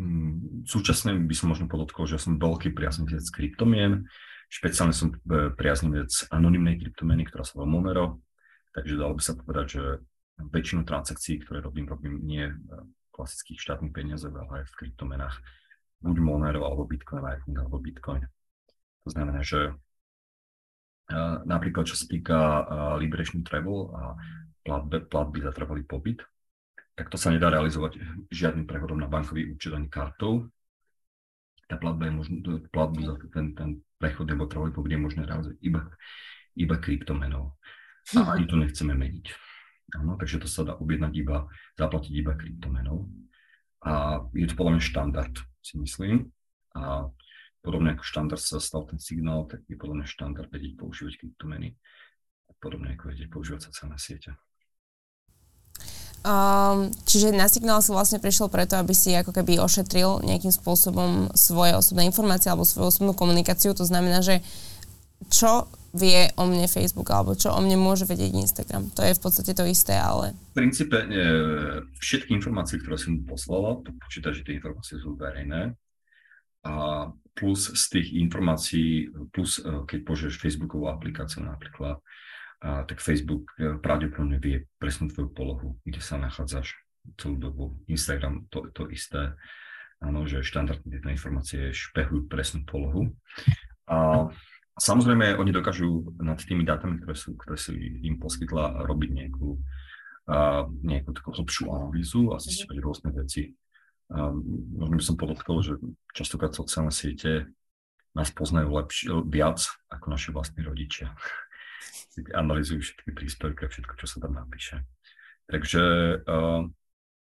[0.00, 4.08] mm, súčasne by som možno podotkol, že som veľký priaznivec kryptomien,
[4.48, 8.24] špeciálne som e, priaznivec anonimnej kryptomeny, ktorá sa volá Monero,
[8.72, 9.82] takže dalo by sa povedať, že
[10.40, 15.36] väčšinu transakcií, ktoré robím, robím nie v klasických štátnych peniazoch, ale aj v kryptomenách
[16.04, 18.22] buď Monero, alebo Bitcoin Lightning, alebo Bitcoin.
[19.04, 22.64] To znamená, že uh, napríklad čo sa týka uh,
[23.00, 24.02] Liberation Travel a
[24.64, 26.20] platby, platby za trvalý pobyt,
[26.94, 27.98] tak to sa nedá realizovať
[28.30, 30.46] žiadnym prechodom na bankový účet ani kartou.
[31.66, 32.34] Tá platba je možno,
[32.70, 35.80] platbu za ten, ten prechod nebo trvalý pobyt je možné realizovať iba,
[36.54, 37.56] iba kryptomenou.
[38.14, 39.26] A ani to nechceme meniť.
[39.96, 41.48] Áno, takže to sa dá objednať iba,
[41.80, 43.08] zaplatiť iba kryptomenou.
[43.84, 45.34] A je to podľa mňa štandard
[45.64, 46.28] si myslím.
[46.76, 47.08] A
[47.64, 51.74] podobne ako štandard sa stal ten signál, tak je podľa mňa štandard vedieť používať kryptomeny.
[52.60, 54.32] Podobne ako vedieť používať sociálne siete.
[56.24, 61.28] Um, čiže na signál si vlastne prišiel preto, aby si ako keby ošetril nejakým spôsobom
[61.36, 63.76] svoje osobné informácie alebo svoju osobnú komunikáciu.
[63.76, 64.40] To znamená, že
[65.28, 68.90] čo vie o mne Facebook alebo čo o mne môže vedieť Instagram.
[68.98, 70.34] To je v podstate to isté, ale...
[70.52, 71.06] V princípe e,
[72.02, 75.78] všetky informácie, ktoré som poslala, to počíta, že tie informácie sú verejné.
[76.66, 76.74] A
[77.38, 82.02] plus z tých informácií, plus e, keď požieš Facebookovú aplikáciu napríklad,
[82.58, 86.74] a, tak Facebook e, pravdepodobne vie presnú tvoju polohu, kde sa nachádzaš
[87.22, 87.64] celú dobu.
[87.86, 89.38] Instagram to, to isté.
[90.02, 93.14] Áno, že štandardne tieto informácie špehujú presnú polohu.
[93.88, 94.28] A
[94.74, 99.54] Samozrejme, oni dokážu nad tými dátami, ktoré, sú, ktoré si im poskytla, robiť nejakú,
[100.26, 103.54] uh, nejakú takú hlbšiu analýzu a zistiť rôzne veci.
[104.10, 104.42] Um,
[104.74, 105.78] možno by som podotkol, že
[106.10, 107.54] častokrát sociálne siete
[108.18, 109.62] nás poznajú lepšie, viac
[109.94, 111.14] ako naši vlastní rodičia.
[112.42, 114.82] Analizujú všetky príspevky a všetko, čo sa tam napíše.
[115.46, 115.82] Takže
[116.26, 116.66] uh,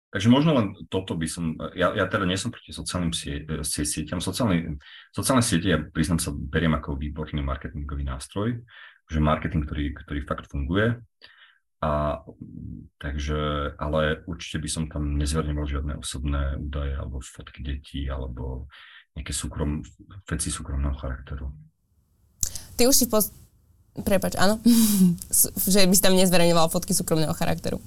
[0.10, 3.86] Takže možno len toto by som, ja, ja teda nie som proti sociálnym sie, sie,
[3.86, 4.18] sieťam.
[4.18, 4.82] Sociálne,
[5.14, 8.57] sociálne siete, ja priznám sa, beriem ako výborný marketingový nástroj,
[9.05, 10.97] že marketing, ktorý, ktorý fakt funguje.
[11.80, 12.26] A
[12.97, 18.68] takže, ale určite by som tam nezverňoval žiadne osobné údaje alebo fotky detí alebo
[19.14, 19.86] nejaké súkrom,
[20.26, 21.53] veci súkromného charakteru.
[22.76, 23.22] Ty už si po...
[23.93, 24.57] Prepač, áno?
[25.70, 27.78] že by si tam nezverejňoval fotky súkromného charakteru.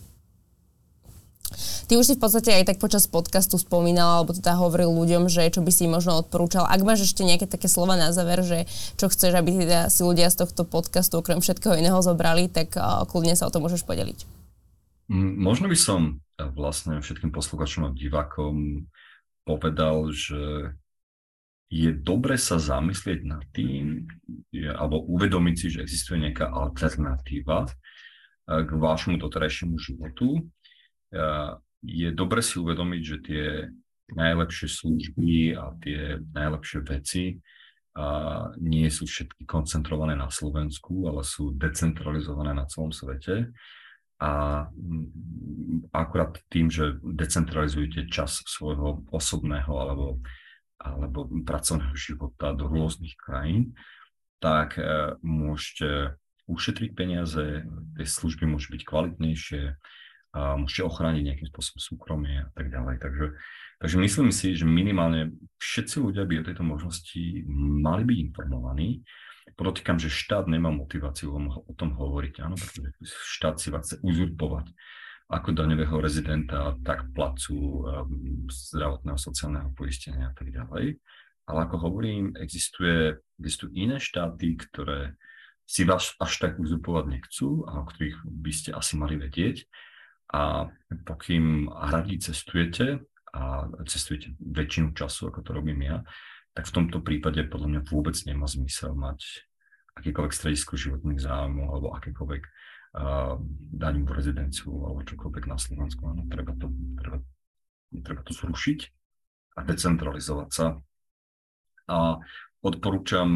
[1.86, 5.52] Ty už si v podstate aj tak počas podcastu spomínal, alebo teda hovoril ľuďom, že
[5.52, 6.64] čo by si možno odporúčal.
[6.64, 8.64] Ak máš ešte nejaké také slova na záver, že
[8.96, 12.72] čo chceš, aby teda si ľudia z tohto podcastu okrem všetkého iného zobrali, tak
[13.12, 14.24] kľudne sa o to môžeš podeliť.
[15.12, 16.24] Možno by som
[16.56, 18.88] vlastne všetkým posluchačom a divákom
[19.44, 20.72] povedal, že
[21.68, 24.08] je dobre sa zamyslieť nad tým,
[24.72, 27.68] alebo uvedomiť si, že existuje nejaká alternatíva
[28.48, 30.48] k vášmu doterajšiemu životu
[31.82, 33.44] je dobre si uvedomiť, že tie
[34.12, 37.40] najlepšie služby a tie najlepšie veci
[37.92, 43.52] a nie sú všetky koncentrované na Slovensku, ale sú decentralizované na celom svete.
[44.22, 44.64] a
[45.90, 50.22] akurát tým, že decentralizujete čas svojho osobného alebo,
[50.78, 53.74] alebo pracovného života do rôznych krajín,
[54.38, 56.14] tak e, môžete
[56.46, 57.66] ušetriť peniaze,
[57.98, 59.62] tie služby môžu byť kvalitnejšie,
[60.32, 63.04] a môžete ochrániť nejakým spôsobom súkromie a tak ďalej.
[63.04, 63.26] Takže,
[63.84, 67.22] takže myslím si, že minimálne všetci ľudia by o tejto možnosti
[67.84, 69.04] mali byť informovaní.
[69.52, 74.72] Podotýkam, že štát nemá motiváciu o tom hovoriť, áno, pretože štát si vás chce uzurpovať
[75.32, 77.82] ako daňového rezidenta, tak placu um,
[78.48, 81.00] zdravotného, sociálneho poistenia a tak ďalej.
[81.48, 85.16] Ale ako hovorím, existuje, existujú iné štáty, ktoré
[85.64, 89.64] si vás až tak uzurpovať nechcú a o ktorých by ste asi mali vedieť.
[90.32, 90.64] A
[91.04, 96.00] pokým hradí cestujete a cestujete väčšinu času, ako to robím ja,
[96.52, 99.44] tak v tomto prípade podľa mňa vôbec nemá zmysel mať
[99.96, 103.36] akýkoľvek stredisko životných záujmov alebo akékoľvek uh,
[103.76, 106.00] daňovú rezidenciu alebo čokoľvek na Slovensku.
[106.08, 107.18] Ano, treba, to, treba,
[108.00, 108.78] treba to zrušiť
[109.56, 110.66] a decentralizovať sa.
[111.92, 112.16] A
[112.64, 113.28] odporúčam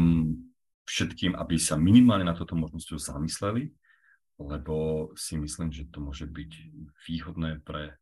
[0.87, 3.69] všetkým, aby sa minimálne na toto možnosťou zamysleli,
[4.37, 6.51] lebo si myslím, že to môže byť
[7.09, 7.97] výhodné pre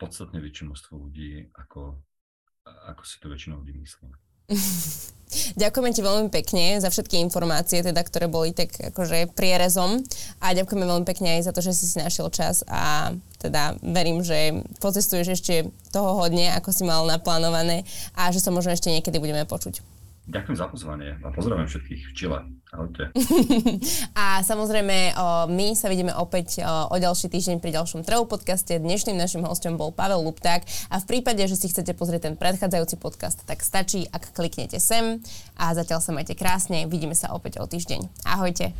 [0.00, 2.00] podstatne väčšie množstvo ľudí, ako,
[2.64, 4.08] ako si to väčšinou ľudí myslí.
[5.30, 10.02] Ďakujeme ti veľmi pekne za všetky informácie, teda, ktoré boli tak akože prierezom
[10.42, 14.26] a ďakujeme veľmi pekne aj za to, že si si našiel čas a teda verím,
[14.26, 17.86] že pocestuješ ešte toho hodne, ako si mal naplánované
[18.18, 19.99] a že sa možno ešte niekedy budeme počuť.
[20.30, 22.38] Ďakujem za pozvanie a pozdravujem všetkých v Čile.
[22.70, 23.10] Ahojte.
[24.22, 25.18] a samozrejme,
[25.50, 28.78] my sa vidíme opäť o ďalší týždeň pri ďalšom Travel podcaste.
[28.78, 33.02] Dnešným našim hostom bol Pavel Lupták a v prípade, že si chcete pozrieť ten predchádzajúci
[33.02, 35.18] podcast, tak stačí, ak kliknete sem
[35.58, 36.86] a zatiaľ sa majte krásne.
[36.86, 38.22] Vidíme sa opäť o týždeň.
[38.22, 38.70] Ahojte.